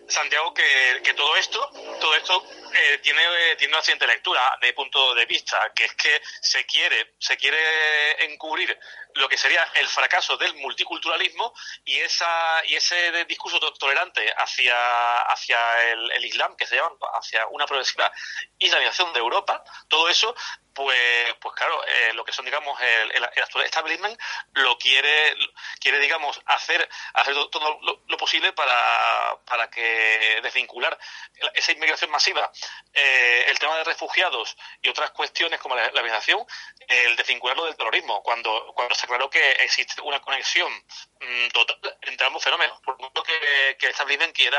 Santiago, 0.08 0.52
que, 0.54 0.64
que 1.04 1.14
todo 1.14 1.36
esto, 1.36 1.60
todo 2.00 2.14
esto 2.16 2.42
eh, 2.80 2.98
tiene, 2.98 3.22
tiene 3.56 3.74
una 3.74 3.82
siguiente 3.82 4.06
lectura 4.06 4.56
de 4.60 4.72
punto 4.72 5.14
de 5.14 5.26
vista, 5.26 5.72
que 5.74 5.84
es 5.84 5.94
que 5.94 6.22
se 6.40 6.64
quiere, 6.64 7.14
se 7.18 7.36
quiere 7.36 8.24
encubrir 8.24 8.78
lo 9.14 9.28
que 9.28 9.36
sería 9.36 9.62
el 9.74 9.88
fracaso 9.88 10.36
del 10.36 10.54
multiculturalismo 10.54 11.52
y 11.84 11.98
esa 11.98 12.62
y 12.66 12.76
ese 12.76 13.24
discurso 13.24 13.58
tolerante 13.74 14.32
hacia 14.36 15.22
hacia 15.22 15.90
el, 15.90 16.24
Islam 16.24 16.56
que 16.56 16.66
se 16.66 16.76
llama 16.76 16.90
hacia 17.14 17.46
una 17.48 17.66
progresiva 17.66 18.12
islamización 18.58 19.12
de 19.12 19.18
Europa 19.18 19.64
todo 19.88 20.08
eso 20.08 20.34
pues 20.74 21.34
pues 21.40 21.54
claro 21.54 21.84
eh, 21.86 22.12
lo 22.14 22.24
que 22.24 22.32
son 22.32 22.44
digamos 22.44 22.78
el, 22.80 23.12
el, 23.12 23.24
actual 23.24 23.64
establishment 23.64 24.20
lo 24.54 24.76
quiere 24.78 25.34
quiere 25.80 25.98
digamos 25.98 26.40
hacer 26.46 26.88
hacer 27.14 27.34
todo 27.50 27.80
lo, 27.82 28.18
posible 28.18 28.52
para 28.52 29.38
para 29.46 29.70
que 29.70 30.40
desvincular 30.42 30.98
esa 31.54 31.72
inmigración 31.72 32.10
masiva 32.10 32.50
eh, 32.92 33.46
el 33.48 33.58
tema 33.58 33.76
de 33.76 33.84
refugiados 33.84 34.56
y 34.82 34.88
otras 34.88 35.10
cuestiones 35.10 35.60
como 35.60 35.74
la, 35.74 35.90
la 35.92 36.02
migración 36.02 36.40
el 36.88 37.16
desvincularlo 37.16 37.66
del 37.66 37.76
terrorismo 37.76 38.22
cuando 38.22 38.72
cuando 38.74 38.94
está 38.94 39.06
claro 39.06 39.28
que 39.28 39.52
existe 39.64 40.00
una 40.02 40.20
conexión 40.20 40.72
mm, 40.72 41.48
total 41.52 41.78
entre 42.02 42.26
ambos 42.26 42.42
fenómenos, 42.42 42.80
por 42.84 42.98
mucho 42.98 43.22
que, 43.22 43.76
que 43.78 43.88
establishment 43.88 44.34
quiera, 44.34 44.58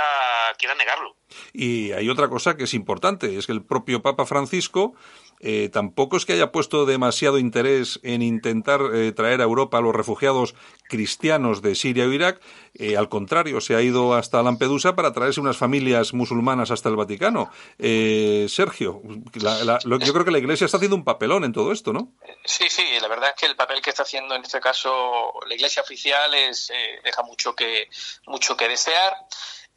quiera 0.57 0.75
negarlo. 0.75 1.15
Y 1.53 1.91
hay 1.91 2.09
otra 2.09 2.27
cosa 2.29 2.55
que 2.55 2.63
es 2.63 2.73
importante, 2.73 3.37
es 3.37 3.45
que 3.45 3.51
el 3.51 3.63
propio 3.63 4.01
Papa 4.01 4.25
Francisco 4.25 4.95
eh, 5.39 5.69
tampoco 5.71 6.17
es 6.17 6.25
que 6.25 6.33
haya 6.33 6.51
puesto 6.51 6.85
demasiado 6.85 7.37
interés 7.37 7.99
en 8.03 8.21
intentar 8.21 8.81
eh, 8.93 9.11
traer 9.13 9.41
a 9.41 9.45
Europa 9.45 9.77
a 9.77 9.81
los 9.81 9.95
refugiados 9.95 10.53
cristianos 10.89 11.61
de 11.61 11.75
Siria 11.75 12.05
o 12.05 12.11
Irak. 12.11 12.41
Eh, 12.73 12.97
al 12.97 13.09
contrario, 13.09 13.61
se 13.61 13.75
ha 13.75 13.81
ido 13.81 14.15
hasta 14.15 14.43
Lampedusa 14.43 14.95
para 14.95 15.13
traerse 15.13 15.39
unas 15.39 15.57
familias 15.57 16.13
musulmanas 16.13 16.71
hasta 16.71 16.89
el 16.89 16.95
Vaticano. 16.95 17.49
Sergio, 17.77 19.01
yo 19.33 20.13
creo 20.13 20.25
que 20.25 20.31
la 20.31 20.39
Iglesia 20.39 20.65
está 20.65 20.77
haciendo 20.77 20.95
un 20.95 21.03
papelón 21.03 21.43
en 21.43 21.53
todo 21.53 21.71
esto, 21.71 21.93
¿no? 21.93 22.13
Sí, 22.43 22.69
sí, 22.69 22.85
la 23.01 23.07
verdad 23.07 23.29
es 23.29 23.39
que 23.39 23.45
el 23.45 23.55
papel 23.55 23.81
que 23.81 23.91
está 23.91 24.03
haciendo 24.03 24.35
en 24.35 24.43
este 24.43 24.59
caso 24.59 25.33
la 25.47 25.55
Iglesia 25.55 25.81
oficial 25.81 26.33
es, 26.33 26.71
deja 27.03 27.23
mucho 27.23 27.55
que, 27.55 27.87
mucho 28.27 28.57
que 28.57 28.67
desear. 28.67 29.13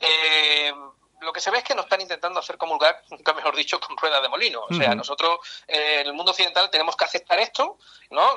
Eh, 0.03 0.73
lo 1.23 1.33
que 1.33 1.41
se 1.41 1.51
ve 1.51 1.59
es 1.59 1.65
que 1.65 1.75
nos 1.75 1.87
están 1.87 2.01
intentando 2.01 2.41
hacer 2.41 2.59
comulgar, 2.59 3.03
nunca 3.11 3.33
mejor 3.33 3.57
dicho, 3.57 3.81
con 3.81 3.97
ruedas 3.97 4.23
de 4.23 4.29
molino. 4.29 4.63
O 4.69 4.75
sea, 4.75 4.95
nosotros 4.95 5.39
eh, 5.67 6.01
en 6.01 6.07
el 6.09 6.13
mundo 6.13 6.33
occidental 6.33 6.71
tenemos 6.71 6.97
que 6.97 7.05
aceptar 7.05 7.39
esto, 7.39 7.79
¿no? 8.11 8.37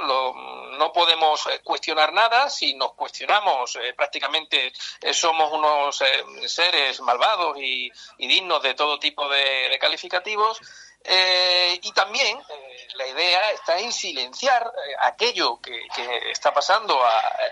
no 0.77 0.93
podemos 0.93 1.45
eh, 1.47 1.61
cuestionar 1.63 2.13
nada. 2.13 2.49
Si 2.49 2.73
nos 2.75 2.93
cuestionamos, 2.93 3.75
eh, 3.75 3.93
prácticamente 3.93 4.71
somos 5.11 5.51
unos 5.51 6.03
seres 6.45 6.99
malvados 7.01 7.57
y, 7.57 7.91
dignos 8.17 8.61
de 8.61 8.73
todo 8.73 8.99
tipo 8.99 9.27
de 9.29 9.77
calificativos. 9.79 10.59
Eh, 11.07 11.79
y 11.83 11.91
también 11.91 12.37
eh, 12.37 12.87
la 12.95 13.07
idea 13.07 13.51
está 13.51 13.77
en 13.77 13.93
silenciar 13.93 14.63
eh, 14.65 14.95
aquello 15.01 15.59
que, 15.61 15.85
está 16.31 16.51
pasando 16.51 16.99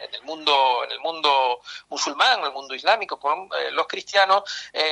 en 0.03 0.15
el 0.15 0.23
mundo 0.23 0.83
en 0.83 0.91
el 0.91 0.99
mundo 0.99 1.61
musulmán, 1.89 2.39
en 2.39 2.45
el 2.45 2.51
mundo 2.51 2.73
islámico 2.73 3.19
con 3.19 3.49
los 3.71 3.87
cristianos. 3.87 4.43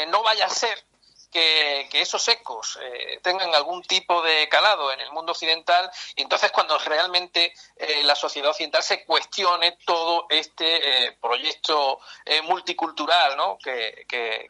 no 0.07 0.23
vaya 0.23 0.45
a 0.45 0.49
ser 0.49 0.83
que, 1.31 1.89
esos 1.93 2.27
ecos 2.27 2.79
tengan 3.21 3.53
algún 3.53 3.81
tipo 3.83 4.21
de 4.21 4.47
calado 4.49 4.91
en 4.91 4.99
el 5.01 5.11
mundo 5.11 5.31
occidental 5.31 5.89
y 6.15 6.21
entonces 6.23 6.51
cuando 6.51 6.77
realmente 6.79 7.53
la 8.03 8.15
sociedad 8.15 8.51
occidental 8.51 8.83
se 8.83 9.05
cuestione 9.05 9.77
todo 9.85 10.25
este 10.29 11.17
proyecto 11.21 11.99
multicultural 12.43 13.37
¿no? 13.37 13.57
que 13.57 14.49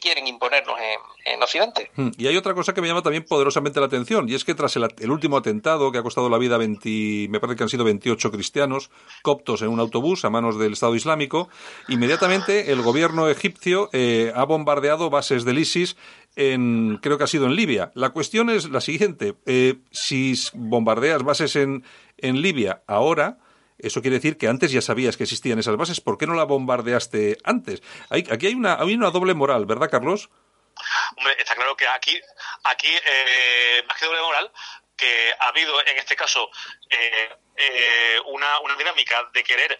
quieren 0.00 0.26
imponernos 0.26 0.76
en, 1.24 1.42
Occidente. 1.42 1.90
Hmm. 1.94 2.10
Y 2.16 2.26
hay 2.26 2.36
otra 2.36 2.54
cosa 2.54 2.74
que 2.74 2.80
me 2.80 2.88
llama 2.88 3.02
también 3.02 3.24
poderosamente 3.24 3.80
la 3.80 3.86
atención, 3.86 4.28
y 4.28 4.34
es 4.34 4.44
que 4.44 4.54
tras 4.54 4.76
el, 4.76 5.10
último 5.10 5.36
atentado 5.36 5.92
que 5.92 5.98
ha 5.98 6.02
costado 6.02 6.28
la 6.28 6.38
vida 6.38 6.56
a 6.56 6.58
20, 6.58 7.28
me 7.28 7.40
parece 7.40 7.56
que 7.56 7.62
han 7.62 7.68
sido 7.68 7.84
28 7.84 8.30
cristianos 8.30 8.90
coptos 9.22 9.62
en 9.62 9.68
un 9.68 9.80
autobús 9.80 10.24
a 10.24 10.30
manos 10.30 10.58
del 10.58 10.72
Estado 10.72 10.94
Islámico, 10.94 11.48
inmediatamente 11.88 12.72
el 12.72 12.82
gobierno 12.82 13.28
egipcio 13.28 13.90
eh, 13.92 14.32
ha 14.34 14.44
bombardeado 14.44 15.10
bases 15.10 15.44
del 15.44 15.58
ISIS 15.58 15.96
en, 16.36 16.98
creo 17.02 17.18
que 17.18 17.24
ha 17.24 17.28
sido 17.28 17.46
en 17.46 17.54
Libia. 17.54 17.92
La 17.94 18.10
cuestión 18.10 18.50
es 18.50 18.70
la 18.70 18.80
siguiente, 18.80 19.34
eh, 19.46 19.76
si 19.90 20.34
bombardeas 20.54 21.22
bases 21.22 21.56
en, 21.56 21.84
en 22.18 22.42
Libia 22.42 22.82
ahora, 22.86 23.38
eso 23.78 24.00
quiere 24.00 24.16
decir 24.16 24.38
que 24.38 24.48
antes 24.48 24.72
ya 24.72 24.80
sabías 24.80 25.16
que 25.16 25.24
existían 25.24 25.58
esas 25.58 25.76
bases. 25.76 26.00
¿Por 26.00 26.18
qué 26.18 26.26
no 26.26 26.34
la 26.34 26.44
bombardeaste 26.44 27.38
antes? 27.44 27.82
aquí 28.10 28.46
hay 28.46 28.54
una, 28.54 28.74
hay 28.74 28.94
una 28.94 29.10
doble 29.10 29.34
moral, 29.34 29.66
¿verdad, 29.66 29.90
Carlos? 29.90 30.30
Hombre, 31.16 31.34
está 31.38 31.54
claro 31.54 31.76
que 31.76 31.86
aquí, 31.88 32.20
aquí 32.64 32.88
eh, 32.88 33.82
más 33.86 33.98
que 33.98 34.06
doble 34.06 34.20
moral, 34.20 34.52
que 34.96 35.32
ha 35.38 35.48
habido 35.48 35.84
en 35.86 35.98
este 35.98 36.16
caso 36.16 36.50
eh, 36.90 37.30
eh, 37.56 38.20
una, 38.26 38.60
una 38.60 38.76
dinámica 38.76 39.28
de 39.32 39.44
querer 39.44 39.78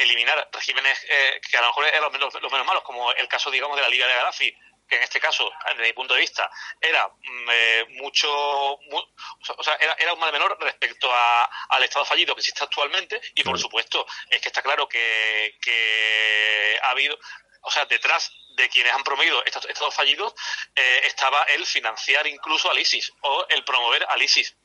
eliminar 0.00 0.46
regímenes 0.52 1.00
que 1.40 1.56
a 1.56 1.62
lo 1.62 1.68
mejor 1.68 1.86
eran 1.86 2.02
los 2.02 2.12
menos, 2.12 2.34
los 2.34 2.52
menos 2.52 2.66
malos, 2.66 2.82
como 2.82 3.10
el 3.12 3.26
caso, 3.28 3.50
digamos, 3.50 3.76
de 3.76 3.82
la 3.82 3.88
Liga 3.88 4.06
de 4.06 4.12
Gaddafi, 4.12 4.54
que 4.88 4.96
en 4.96 5.02
este 5.02 5.20
caso, 5.20 5.50
desde 5.66 5.82
mi 5.82 5.92
punto 5.92 6.14
de 6.14 6.20
vista, 6.20 6.50
era 6.80 7.08
mm, 7.08 7.50
eh, 7.50 7.86
mucho, 8.00 8.30
o 8.30 9.62
sea, 9.62 9.74
era, 9.76 9.94
era, 9.98 10.12
un 10.12 10.20
mal 10.20 10.32
menor 10.32 10.56
respecto 10.60 11.10
a, 11.10 11.44
al 11.70 11.84
Estado 11.84 12.04
fallido 12.04 12.34
que 12.34 12.40
existe 12.40 12.64
actualmente 12.64 13.20
y, 13.34 13.42
por 13.42 13.58
supuesto, 13.58 14.06
es 14.28 14.40
que 14.40 14.48
está 14.48 14.62
claro 14.62 14.88
que, 14.88 15.56
que 15.60 16.78
ha 16.82 16.90
habido, 16.90 17.18
o 17.62 17.70
sea, 17.70 17.84
detrás 17.86 18.30
de 18.56 18.68
quienes 18.68 18.92
han 18.92 19.02
promovido 19.02 19.44
estos 19.44 19.64
estados 19.66 19.94
fallidos 19.94 20.34
eh, 20.74 21.00
estaba 21.04 21.42
el 21.44 21.66
financiar 21.66 22.26
incluso 22.26 22.70
al 22.70 22.78
ISIS 22.78 23.12
o 23.22 23.46
el 23.48 23.64
promover 23.64 24.06
al 24.08 24.22
ISIS 24.22 24.56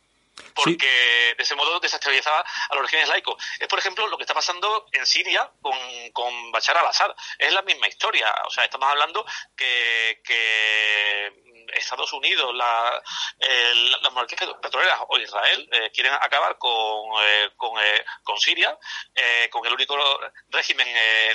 porque 0.53 1.33
de 1.37 1.43
ese 1.43 1.55
modo 1.55 1.79
desestabilizaba 1.79 2.43
a 2.69 2.75
los 2.75 2.83
regímenes 2.83 3.09
laicos. 3.09 3.41
Es, 3.59 3.67
por 3.67 3.79
ejemplo, 3.79 4.07
lo 4.07 4.17
que 4.17 4.23
está 4.23 4.33
pasando 4.33 4.87
en 4.91 5.05
Siria 5.05 5.49
con, 5.61 5.77
con 6.11 6.51
Bashar 6.51 6.77
al-Assad. 6.77 7.11
Es 7.37 7.53
la 7.53 7.61
misma 7.61 7.87
historia. 7.87 8.33
O 8.45 8.49
sea, 8.49 8.63
estamos 8.63 8.89
hablando 8.89 9.25
que, 9.55 10.21
que 10.23 11.33
Estados 11.73 12.11
Unidos, 12.13 12.53
la, 12.55 13.01
las 14.01 14.11
monarquías 14.11 14.49
petroleras 14.61 14.99
o 15.07 15.17
Israel 15.19 15.69
quieren 15.93 16.13
acabar 16.13 16.57
con, 16.57 17.11
con, 17.55 17.79
con, 18.23 18.39
Siria, 18.39 18.77
con 19.51 19.65
el 19.65 19.73
único 19.73 19.97
régimen 20.49 20.87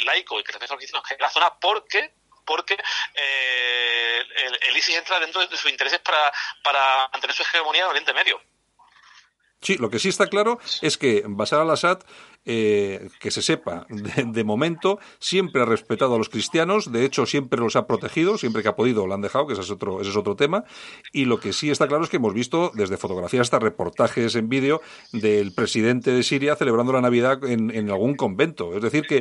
laico 0.05 0.41
y 0.41 0.45
que 0.45 0.53
respeta 0.53 0.75
a 0.75 0.77
los 0.77 0.81
cristianos 0.81 1.09
que 1.09 1.17
la 1.19 1.31
zona, 1.31 1.55
porque 1.59 2.15
porque 2.45 2.77
el, 3.15 4.77
ISIS 4.77 4.97
entra 4.97 5.19
dentro 5.19 5.47
de 5.47 5.57
sus 5.57 5.71
intereses 5.71 6.01
para, 6.01 6.33
para 6.63 7.09
mantener 7.09 7.35
su 7.35 7.43
hegemonía 7.43 7.83
en 7.83 7.89
Oriente 7.89 8.13
Medio. 8.13 8.41
Sí, 9.65 9.77
lo 9.79 9.89
que 9.89 9.99
sí 9.99 10.11
está 10.11 10.27
claro 10.27 10.59
es 10.83 10.99
que 10.99 11.25
Bashar 11.27 11.61
al-Assad 11.61 12.01
eh, 12.47 13.09
que 13.21 13.31
se 13.31 13.43
sepa, 13.43 13.87
de, 13.89 14.45
momento, 14.45 14.99
siempre 15.19 15.63
ha 15.63 15.65
respetado 15.65 16.15
a 16.15 16.19
los 16.19 16.29
cristianos, 16.29 16.93
de 16.93 17.05
hecho 17.05 17.27
siempre 17.27 17.61
los 17.61 17.77
ha 17.77 17.87
protegido, 17.87 18.39
siempre 18.39 18.63
que 18.63 18.69
ha 18.69 18.77
podido 18.77 19.07
lo 19.07 19.15
han 19.15 19.21
dejado, 19.21 19.47
que 19.47 19.55
ese 19.55 19.63
es 19.63 19.71
otro, 19.71 20.01
ese 20.01 20.11
es 20.11 20.17
otro 20.17 20.37
tema, 20.37 20.65
y 21.13 21.25
lo 21.25 21.41
que 21.41 21.53
sí 21.53 21.71
está 21.71 21.89
claro 21.89 22.05
es 22.05 22.11
que 22.11 22.17
hemos 22.17 22.35
visto 22.35 22.71
desde 22.75 22.97
fotografías 22.97 23.43
hasta 23.43 23.59
reportajes 23.59 24.35
en 24.35 24.49
vídeo 24.49 24.81
del 25.13 25.53
presidente 25.53 26.13
de 26.13 26.23
Siria 26.23 26.57
celebrando 26.57 26.93
la 26.93 27.01
Navidad 27.01 27.43
en, 27.45 27.91
algún 27.91 28.15
convento, 28.15 28.75
es 28.75 28.83
decir, 28.83 29.05
que, 29.07 29.21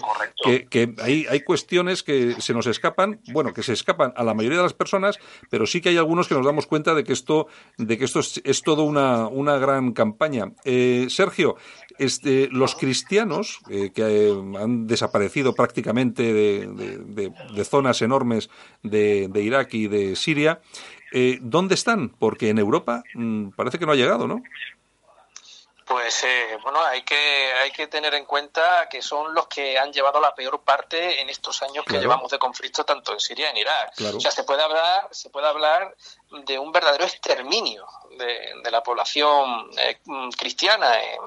que, 0.69 0.93
hay, 1.01 1.25
hay 1.29 1.41
cuestiones 1.41 2.03
que 2.03 2.35
se 2.39 2.53
nos 2.53 2.67
escapan, 2.67 3.21
bueno, 3.31 3.53
que 3.53 3.63
se 3.63 3.73
escapan 3.73 4.13
a 4.15 4.23
la 4.23 4.33
mayoría 4.33 4.57
de 4.57 4.63
las 4.63 4.73
personas, 4.73 5.19
pero 5.49 5.65
sí 5.65 5.81
que 5.81 5.89
hay 5.89 5.97
algunos 5.97 6.27
que 6.27 6.35
nos 6.35 6.45
damos 6.45 6.67
cuenta 6.67 6.93
de 6.93 7.03
que 7.03 7.13
esto, 7.13 7.47
de 7.77 7.97
que 7.97 8.05
esto 8.05 8.19
es, 8.19 8.41
es 8.43 8.61
todo 8.61 8.83
una, 8.83 9.27
una 9.27 9.57
gran 9.57 9.93
campaña. 9.93 10.51
Eh, 10.63 11.07
Sergio, 11.09 11.55
este, 11.99 12.49
los 12.51 12.75
cristianos 12.75 13.59
eh, 13.69 13.91
que 13.93 14.29
eh, 14.29 14.33
han 14.59 14.87
desaparecido 14.87 15.53
prácticamente 15.53 16.33
de, 16.33 17.63
zonas 17.63 18.01
enormes 18.01 18.49
de, 18.81 19.29
Irak 19.35 19.73
y 19.73 19.87
de 19.87 20.15
Siria, 20.15 20.61
eh, 21.11 21.39
¿dónde 21.41 21.75
están? 21.75 22.09
Porque 22.09 22.49
en 22.49 22.57
Europa 22.57 23.03
mm, 23.13 23.49
parece 23.49 23.79
que 23.79 23.85
no 23.85 23.91
ha 23.91 23.95
llegado, 23.95 24.27
¿no? 24.27 24.41
Pues 25.93 26.23
eh, 26.23 26.57
bueno, 26.63 26.83
hay 26.83 27.03
que, 27.03 27.53
hay 27.61 27.69
que 27.69 27.85
tener 27.85 28.15
en 28.15 28.25
cuenta 28.25 28.89
que 28.89 28.99
son 29.03 29.31
los 29.35 29.45
que 29.45 29.77
han 29.77 29.93
llevado 29.93 30.19
la 30.19 30.33
peor 30.33 30.59
parte 30.63 31.21
en 31.21 31.29
estos 31.29 31.61
años 31.61 31.85
que 31.85 31.99
llevamos 31.99 32.31
de 32.31 32.39
conflicto 32.39 32.83
tanto 32.83 33.13
en 33.13 33.19
Siria 33.19 33.45
y 33.45 33.51
en 33.51 33.57
Irak. 33.57 33.93
O 34.15 34.19
sea, 34.19 34.31
se 34.31 34.43
puede 34.43 34.63
hablar, 34.63 35.07
se 35.11 35.29
puede 35.29 35.45
hablar 35.45 35.95
de 36.31 36.57
un 36.57 36.71
verdadero 36.71 37.05
exterminio 37.05 37.85
de, 38.17 38.71
la 38.71 38.81
población 38.81 39.69
eh, 39.77 39.99
cristiana 40.35 40.99
en, 40.99 41.21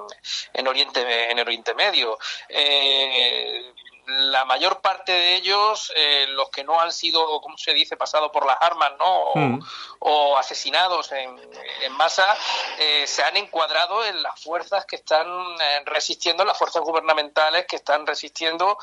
en, 0.53 0.67
Oriente, 0.67 1.31
en 1.31 1.39
Oriente 1.39 1.73
Medio. 1.75 2.19
Eh, 2.49 3.73
la 4.07 4.45
mayor 4.45 4.81
parte 4.81 5.13
de 5.13 5.35
ellos, 5.35 5.93
eh, 5.97 6.27
los 6.31 6.51
que 6.51 6.63
no 6.63 6.81
han 6.81 6.93
sido, 6.93 7.41
como 7.41 7.59
se 7.59 7.75
dice, 7.75 7.97
pasados 7.97 8.31
por 8.31 8.47
las 8.47 8.57
armas, 8.61 8.93
¿no? 8.99 9.61
O, 9.99 10.35
mm. 10.35 10.37
asesinados 10.39 11.11
en, 11.13 11.37
en 11.83 11.93
masa, 11.93 12.37
eh, 12.79 13.07
se 13.07 13.25
han 13.25 13.37
encuadrado 13.37 14.05
en 14.05 14.23
las 14.23 14.41
fuerzas 14.41 14.87
que 14.87 14.97
están 14.97 15.27
eh, 15.27 15.83
resistiendo, 15.87 16.45
las 16.45 16.57
fuerzas 16.57 16.83
gubernamentales 16.83 17.67
que 17.67 17.77
están 17.77 18.07
resistiendo 18.07 18.79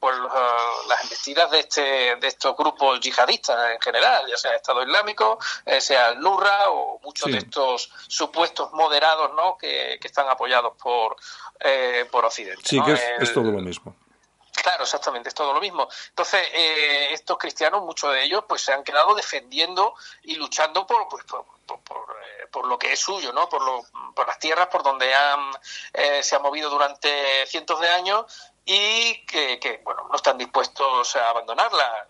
por 0.00 0.14
las 0.88 1.02
embestidas 1.02 1.50
de, 1.50 1.60
este, 1.60 2.16
de 2.16 2.28
estos 2.28 2.56
grupos 2.56 3.00
yihadistas 3.00 3.72
en 3.72 3.80
general, 3.80 4.24
ya 4.28 4.36
sea 4.36 4.52
el 4.52 4.56
Estado 4.56 4.82
Islámico, 4.82 5.38
sea 5.80 6.10
el 6.10 6.20
Nurra 6.20 6.70
o 6.70 7.00
muchos 7.02 7.30
de 7.30 7.38
estos 7.38 7.90
supuestos 8.08 8.72
moderados, 8.72 9.32
¿no? 9.34 9.56
Que, 9.58 9.98
están 10.02 10.28
apoyados 10.28 10.74
por, 10.76 11.16
por 12.10 12.24
Occidente. 12.24 12.62
Sí, 12.64 12.80
que 12.82 12.92
es 12.92 13.32
todo 13.32 13.50
lo 13.50 13.60
mismo. 13.60 13.94
Claro, 14.62 14.84
exactamente, 14.84 15.28
es 15.28 15.34
todo 15.34 15.52
lo 15.52 15.60
mismo. 15.60 15.88
Entonces, 16.10 16.40
eh, 16.52 17.08
estos 17.10 17.36
cristianos, 17.36 17.82
muchos 17.82 18.12
de 18.12 18.22
ellos, 18.22 18.44
pues 18.46 18.62
se 18.62 18.72
han 18.72 18.84
quedado 18.84 19.12
defendiendo 19.12 19.92
y 20.22 20.36
luchando 20.36 20.86
por, 20.86 21.08
pues, 21.08 21.24
por, 21.24 21.44
eh, 21.74 22.46
por, 22.48 22.66
lo 22.66 22.78
que 22.78 22.92
es 22.92 23.00
suyo, 23.00 23.32
¿no? 23.32 23.48
Por, 23.48 23.60
lo, 23.60 23.82
por 24.14 24.28
las 24.28 24.38
tierras 24.38 24.68
por 24.68 24.84
donde 24.84 25.12
han, 25.12 25.50
eh, 25.92 26.22
se 26.22 26.36
han 26.36 26.42
movido 26.42 26.70
durante 26.70 27.44
cientos 27.46 27.80
de 27.80 27.88
años 27.88 28.52
y 28.64 29.26
que, 29.26 29.58
que, 29.58 29.78
bueno, 29.78 30.06
no 30.08 30.14
están 30.14 30.38
dispuestos 30.38 31.16
a 31.16 31.30
abandonarla 31.30 32.06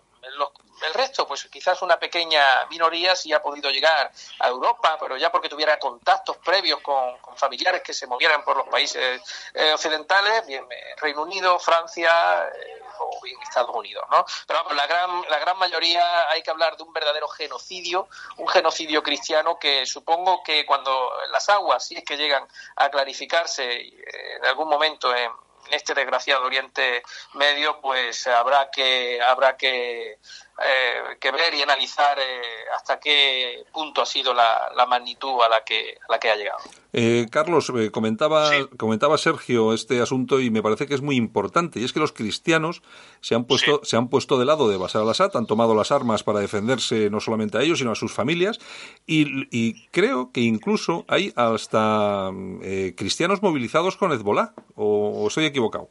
el 0.83 0.93
resto, 0.93 1.27
pues 1.27 1.45
quizás 1.45 1.81
una 1.81 1.97
pequeña 1.97 2.65
minoría 2.69 3.15
sí 3.15 3.33
ha 3.33 3.41
podido 3.41 3.69
llegar 3.69 4.11
a 4.39 4.47
Europa, 4.47 4.97
pero 4.99 5.17
ya 5.17 5.31
porque 5.31 5.49
tuviera 5.49 5.77
contactos 5.79 6.37
previos 6.37 6.79
con, 6.81 7.17
familiares 7.35 7.81
que 7.81 7.93
se 7.93 8.07
movieran 8.07 8.43
por 8.43 8.57
los 8.57 8.67
países 8.67 9.21
eh, 9.53 9.73
occidentales, 9.73 10.45
bien 10.45 10.65
eh, 10.69 10.95
Reino 10.97 11.23
Unido, 11.23 11.57
Francia 11.59 12.47
eh, 12.47 12.81
o 12.99 13.19
bien 13.21 13.41
Estados 13.41 13.75
Unidos, 13.75 14.05
¿no? 14.11 14.25
Pero 14.47 14.59
vamos, 14.59 14.75
la 14.75 14.87
gran, 14.87 15.23
la 15.29 15.39
gran 15.39 15.57
mayoría 15.57 16.29
hay 16.29 16.43
que 16.43 16.51
hablar 16.51 16.77
de 16.77 16.83
un 16.83 16.93
verdadero 16.93 17.27
genocidio, 17.27 18.07
un 18.37 18.47
genocidio 18.47 19.01
cristiano 19.01 19.57
que 19.59 19.85
supongo 19.85 20.43
que 20.43 20.65
cuando 20.65 21.11
las 21.31 21.49
aguas, 21.49 21.85
si 21.85 21.95
es 21.95 22.03
que 22.03 22.17
llegan 22.17 22.47
a 22.75 22.89
clarificarse 22.89 23.79
en 23.79 24.45
algún 24.45 24.69
momento 24.69 25.13
en 25.15 25.31
en 25.67 25.73
este 25.73 25.93
desgraciado 25.93 26.45
Oriente 26.45 27.03
Medio, 27.33 27.79
pues 27.81 28.27
habrá 28.27 28.69
que 28.69 29.21
habrá 29.21 29.55
que, 29.57 30.19
eh, 30.65 31.17
que 31.19 31.31
ver 31.31 31.53
y 31.53 31.61
analizar 31.61 32.17
eh, 32.19 32.41
hasta 32.75 32.99
qué 32.99 33.63
punto 33.71 34.01
ha 34.01 34.05
sido 34.05 34.33
la, 34.33 34.71
magnitud 34.87 35.41
a 35.41 35.49
la 35.49 35.63
que 35.63 35.97
a 36.07 36.11
la 36.11 36.19
que 36.19 36.29
ha 36.29 36.35
llegado. 36.35 36.59
Eh, 36.91 37.25
Carlos 37.31 37.71
comentaba 37.91 38.51
comentaba 38.77 39.17
Sergio 39.17 39.73
este 39.73 40.01
asunto 40.01 40.39
y 40.39 40.51
me 40.51 40.61
parece 40.61 40.85
que 40.87 40.93
es 40.93 41.01
muy 41.01 41.15
importante 41.15 41.79
y 41.79 41.85
es 41.85 41.93
que 41.93 41.99
los 41.99 42.11
cristianos 42.11 42.81
se 43.21 43.35
han 43.35 43.45
puesto 43.45 43.81
se 43.83 43.97
han 43.97 44.09
puesto 44.09 44.37
de 44.37 44.45
lado 44.45 44.69
de 44.69 44.77
Bashar 44.77 45.01
al-Assad, 45.01 45.35
han 45.35 45.47
tomado 45.47 45.75
las 45.75 45.91
armas 45.91 46.23
para 46.23 46.39
defenderse 46.39 47.09
no 47.09 47.19
solamente 47.19 47.57
a 47.57 47.61
ellos 47.61 47.79
sino 47.79 47.91
a 47.91 47.95
sus 47.95 48.13
familias 48.13 48.59
y, 49.07 49.47
y 49.51 49.87
creo 49.87 50.31
que 50.31 50.41
incluso 50.41 51.05
hay 51.07 51.33
hasta 51.35 52.29
cristianos 52.95 53.41
movilizados 53.41 53.97
con 53.97 54.11
Hezbollah 54.11 54.53
o, 54.75 55.23
o 55.23 55.27
estoy 55.27 55.45
equivocado. 55.45 55.89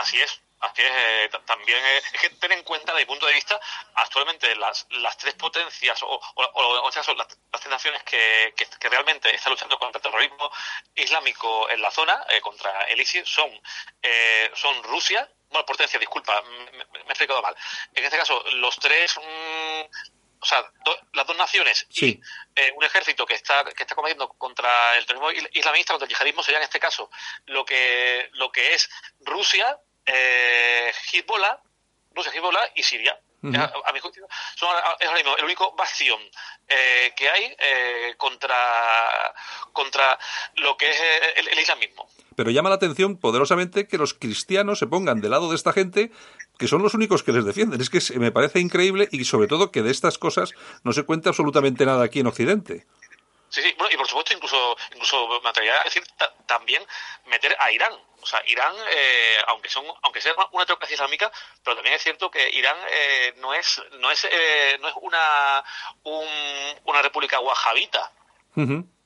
así 0.00 0.18
es. 0.18 0.43
Así 0.64 0.80
es, 0.80 0.90
eh, 0.90 1.30
también 1.44 1.84
es, 1.84 2.10
que 2.20 2.30
tener 2.30 2.56
en 2.58 2.64
cuenta 2.64 2.92
desde 2.92 3.04
mi 3.04 3.06
punto 3.06 3.26
de 3.26 3.34
vista, 3.34 3.60
actualmente 3.96 4.56
las, 4.56 4.86
las 4.90 5.16
tres 5.18 5.34
potencias 5.34 6.02
o, 6.02 6.18
o, 6.36 6.92
sea, 6.92 7.02
son 7.02 7.18
las, 7.18 7.28
tres 7.28 7.68
naciones 7.68 8.02
que, 8.04 8.54
que, 8.56 8.88
realmente 8.88 9.34
están 9.34 9.52
luchando 9.52 9.78
contra 9.78 9.98
el 9.98 10.02
terrorismo 10.02 10.50
islámico 10.94 11.68
en 11.68 11.82
la 11.82 11.90
zona, 11.90 12.24
eh, 12.30 12.40
contra 12.40 12.84
el 12.84 12.98
ISIS, 12.98 13.28
son, 13.28 13.50
eh, 14.02 14.50
son 14.54 14.82
Rusia, 14.84 15.28
bueno, 15.50 15.66
potencia, 15.66 16.00
disculpa, 16.00 16.40
me, 16.42 16.78
he 16.78 17.08
explicado 17.08 17.42
mal. 17.42 17.54
En 17.94 18.04
este 18.04 18.16
caso, 18.16 18.42
los 18.52 18.76
tres... 18.78 19.18
Mm, 19.18 20.12
o 20.40 20.46
sea, 20.46 20.62
las 21.14 21.26
dos 21.26 21.36
naciones 21.38 21.86
y 21.88 22.20
un 22.76 22.84
ejército 22.84 23.24
que 23.24 23.32
está 23.32 23.64
que 23.64 23.82
está 23.82 23.94
combatiendo 23.94 24.28
contra 24.28 24.94
el 24.98 25.06
terrorismo 25.06 25.48
islamista, 25.54 25.94
contra 25.94 26.04
el 26.04 26.10
yihadismo, 26.10 26.42
sería 26.42 26.58
en 26.58 26.64
este 26.64 26.78
caso 26.78 27.10
lo 27.46 27.64
que 27.64 28.28
lo 28.32 28.52
que 28.52 28.74
es 28.74 28.90
Rusia, 29.20 29.80
eh, 30.06 30.92
Hezbollah, 31.12 31.60
Rusia, 32.14 32.32
Hezbollah 32.32 32.70
y 32.74 32.82
Siria. 32.82 33.18
A, 33.44 33.92
mi 33.92 34.00
juicio, 34.00 34.26
son 34.56 34.70
es 34.98 35.06
ahora 35.06 35.18
mismo 35.18 35.36
el 35.36 35.44
único 35.44 35.74
bastión 35.76 36.18
eh, 36.66 37.12
que 37.14 37.28
hay 37.28 37.54
eh, 37.58 38.14
contra, 38.16 39.34
contra 39.70 40.18
lo 40.56 40.78
que 40.78 40.88
es 40.88 40.96
el, 41.36 41.48
el, 41.48 41.58
islamismo. 41.58 42.08
Pero 42.36 42.50
llama 42.50 42.70
la 42.70 42.76
atención 42.76 43.18
poderosamente 43.18 43.86
que 43.86 43.98
los 43.98 44.14
cristianos 44.14 44.78
se 44.78 44.86
pongan 44.86 45.20
del 45.20 45.32
lado 45.32 45.50
de 45.50 45.56
esta 45.56 45.74
gente 45.74 46.10
que 46.58 46.68
son 46.68 46.82
los 46.82 46.94
únicos 46.94 47.22
que 47.22 47.32
les 47.32 47.44
defienden. 47.44 47.82
Es 47.82 47.90
que 47.90 48.18
me 48.18 48.32
parece 48.32 48.60
increíble 48.60 49.08
y 49.12 49.24
sobre 49.24 49.46
todo 49.46 49.70
que 49.70 49.82
de 49.82 49.90
estas 49.90 50.16
cosas 50.16 50.52
no 50.82 50.92
se 50.92 51.02
cuenta 51.02 51.28
absolutamente 51.28 51.84
nada 51.84 52.04
aquí 52.04 52.20
en 52.20 52.28
Occidente. 52.28 52.86
Sí, 53.54 53.62
sí, 53.62 53.72
bueno, 53.78 53.94
y 53.94 53.96
por 53.96 54.08
supuesto 54.08 54.32
incluso, 54.32 54.76
incluso 54.90 55.40
me 55.40 55.48
atrevería 55.48 55.80
a 55.80 55.84
decir 55.84 56.02
también 56.44 56.84
meter 57.26 57.56
a 57.60 57.70
Irán. 57.70 57.92
O 58.20 58.26
sea, 58.26 58.42
Irán, 58.48 58.74
eh, 58.90 59.36
aunque 59.46 59.68
son, 59.68 59.86
aunque 60.02 60.20
sea 60.20 60.34
una 60.50 60.66
teocracia 60.66 60.94
islámica, 60.94 61.30
pero 61.62 61.76
también 61.76 61.94
es 61.94 62.02
cierto 62.02 62.32
que 62.32 62.50
Irán 62.50 62.76
eh, 62.90 63.32
no 63.36 63.54
es, 63.54 63.80
no 64.00 64.10
es, 64.10 64.26
eh, 64.28 64.76
no 64.80 64.88
es 64.88 64.94
una, 65.02 65.62
una 66.82 67.02
república 67.02 67.38
wahabita. 67.38 68.10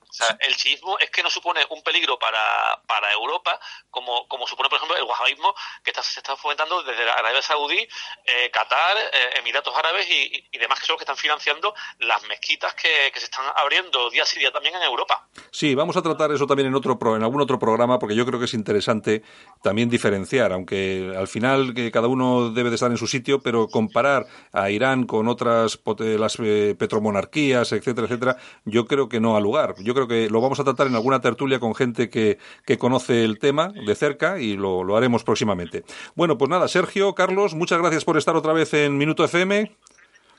O 0.09 0.13
sea, 0.13 0.35
el 0.39 0.55
chiismo 0.55 0.97
es 0.97 1.11
que 1.11 1.21
no 1.21 1.29
supone 1.29 1.61
un 1.69 1.83
peligro 1.83 2.17
para, 2.17 2.81
para 2.87 3.11
Europa, 3.13 3.59
como, 3.91 4.27
como 4.27 4.47
supone, 4.47 4.67
por 4.67 4.77
ejemplo, 4.77 4.97
el 4.97 5.03
wahabismo 5.03 5.53
que 5.83 5.93
se 6.01 6.19
está 6.19 6.35
fomentando 6.35 6.81
desde 6.81 7.07
Arabia 7.09 7.41
Saudí, 7.43 7.87
eh, 8.25 8.49
Qatar, 8.51 8.97
eh, 8.97 9.37
Emiratos 9.37 9.75
Árabes 9.75 10.07
y, 10.09 10.57
demás 10.57 10.79
que 10.79 10.87
son 10.87 10.93
los 10.93 10.99
que 10.99 11.03
están 11.03 11.17
financiando 11.17 11.73
las 11.99 12.21
mezquitas 12.23 12.73
que, 12.73 13.11
se 13.13 13.25
están 13.25 13.45
abriendo 13.55 14.09
día 14.09 14.23
a 14.23 14.39
día 14.39 14.51
también 14.51 14.75
en 14.75 14.81
Europa. 14.81 15.27
Sí, 15.51 15.75
vamos 15.75 15.95
a 15.95 16.01
tratar 16.01 16.31
eso 16.31 16.47
también 16.47 16.67
en, 16.67 16.75
otro 16.75 16.97
en 17.15 17.23
algún 17.23 17.41
otro 17.41 17.59
programa, 17.59 17.99
porque 17.99 18.15
yo 18.15 18.25
creo 18.25 18.39
que 18.39 18.45
es 18.45 18.53
interesante 18.53 19.23
también 19.61 19.89
diferenciar, 19.89 20.53
aunque 20.53 21.13
al 21.17 21.27
final 21.27 21.73
que 21.73 21.91
cada 21.91 22.07
uno 22.07 22.51
debe 22.51 22.69
de 22.69 22.75
estar 22.75 22.91
en 22.91 22.97
su 22.97 23.07
sitio, 23.07 23.41
pero 23.41 23.67
comparar 23.67 24.25
a 24.51 24.69
Irán 24.69 25.05
con 25.05 25.27
otras 25.27 25.79
las 25.97 26.37
eh, 26.39 26.75
petromonarquías, 26.77 27.71
etcétera, 27.71 28.07
etcétera, 28.07 28.37
yo 28.65 28.85
creo 28.85 29.09
que 29.09 29.19
no 29.19 29.35
ha 29.35 29.39
lugar. 29.39 29.75
Yo 29.79 29.93
creo 29.93 30.07
que 30.07 30.29
lo 30.29 30.41
vamos 30.41 30.59
a 30.59 30.63
tratar 30.63 30.87
en 30.87 30.95
alguna 30.95 31.21
tertulia 31.21 31.59
con 31.59 31.75
gente 31.75 32.09
que, 32.09 32.37
que 32.65 32.77
conoce 32.77 33.23
el 33.23 33.39
tema 33.39 33.69
de 33.69 33.95
cerca 33.95 34.39
y 34.39 34.55
lo, 34.55 34.83
lo, 34.83 34.95
haremos 34.95 35.23
próximamente. 35.23 35.83
Bueno, 36.15 36.37
pues 36.37 36.49
nada, 36.49 36.67
Sergio, 36.67 37.15
Carlos, 37.15 37.53
muchas 37.53 37.79
gracias 37.79 38.05
por 38.05 38.17
estar 38.17 38.35
otra 38.35 38.53
vez 38.53 38.73
en 38.73 38.97
Minuto 38.97 39.23
FM. 39.23 39.75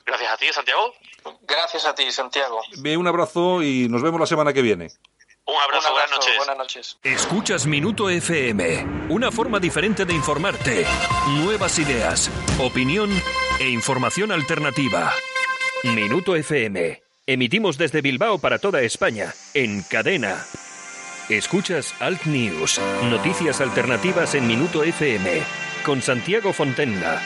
Gracias 0.05 0.33
a 0.33 0.37
ti, 0.37 0.45
Santiago. 0.51 0.93
Gracias 1.43 1.85
a 1.85 1.95
ti, 1.95 2.11
Santiago. 2.11 2.61
Bien, 2.79 2.99
un 2.99 3.07
abrazo 3.07 3.61
y 3.61 3.87
nos 3.89 4.01
vemos 4.01 4.19
la 4.19 4.25
semana 4.25 4.53
que 4.53 4.61
viene. 4.61 4.89
Un 5.51 5.61
abrazo, 5.61 5.91
buenas 5.91 6.11
noches. 6.11 6.37
Buenas 6.37 6.57
noches. 6.57 6.97
Escuchas 7.03 7.67
Minuto 7.67 8.09
FM, 8.09 9.07
una 9.09 9.31
forma 9.31 9.59
diferente 9.59 10.05
de 10.05 10.13
informarte. 10.13 10.85
Nuevas 11.43 11.77
ideas, 11.77 12.31
opinión 12.57 13.09
e 13.59 13.69
información 13.69 14.31
alternativa. 14.31 15.11
Minuto 15.83 16.37
FM. 16.37 17.03
Emitimos 17.27 17.77
desde 17.77 18.01
Bilbao 18.01 18.39
para 18.39 18.59
toda 18.59 18.81
España, 18.81 19.33
en 19.53 19.83
cadena. 19.83 20.45
Escuchas 21.27 21.95
Alt 21.99 22.23
News, 22.27 22.79
noticias 23.09 23.59
alternativas 23.59 24.35
en 24.35 24.47
Minuto 24.47 24.83
FM, 24.83 25.43
con 25.85 26.01
Santiago 26.01 26.53
Fontenga. 26.53 27.21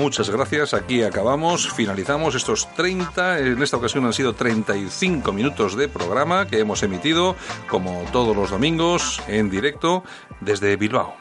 Muchas 0.00 0.30
gracias, 0.30 0.72
aquí 0.72 1.02
acabamos, 1.02 1.70
finalizamos 1.74 2.34
estos 2.34 2.72
30, 2.74 3.40
en 3.40 3.62
esta 3.62 3.76
ocasión 3.76 4.06
han 4.06 4.14
sido 4.14 4.32
35 4.32 5.30
minutos 5.30 5.76
de 5.76 5.88
programa 5.88 6.46
que 6.46 6.58
hemos 6.58 6.82
emitido, 6.82 7.36
como 7.68 8.06
todos 8.10 8.34
los 8.34 8.48
domingos, 8.48 9.20
en 9.28 9.50
directo 9.50 10.02
desde 10.40 10.76
Bilbao. 10.76 11.14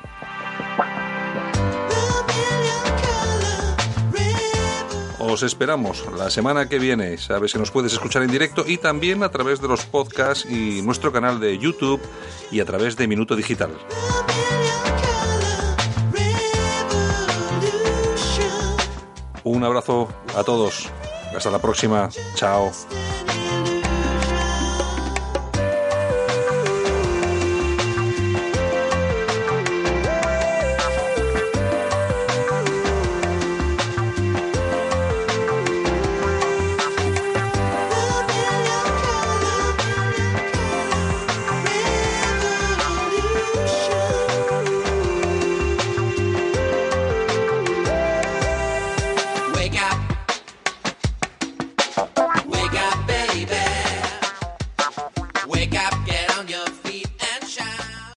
Os 5.20 5.44
esperamos 5.44 6.06
la 6.18 6.30
semana 6.30 6.70
que 6.70 6.80
viene. 6.80 7.18
Sabes 7.18 7.52
que 7.52 7.60
nos 7.60 7.72
puedes 7.72 7.92
escuchar 7.92 8.24
en 8.24 8.32
directo 8.32 8.64
y 8.66 8.78
también 8.78 9.24
a 9.24 9.30
través 9.30 9.60
de 9.60 9.68
los 9.68 9.86
podcasts 9.86 10.48
y 10.50 10.82
nuestro 10.84 11.12
canal 11.12 11.42
de 11.42 11.58
YouTube 11.58 12.00
y 12.50 12.62
a 12.62 12.66
través 12.66 12.96
de 12.96 13.08
Minuto 13.10 13.36
Digital. 13.36 13.72
Un 19.50 19.64
abrazo 19.64 20.08
a 20.36 20.44
todos. 20.44 20.90
Hasta 21.36 21.50
la 21.50 21.58
próxima. 21.58 22.10
Chao. 22.36 22.72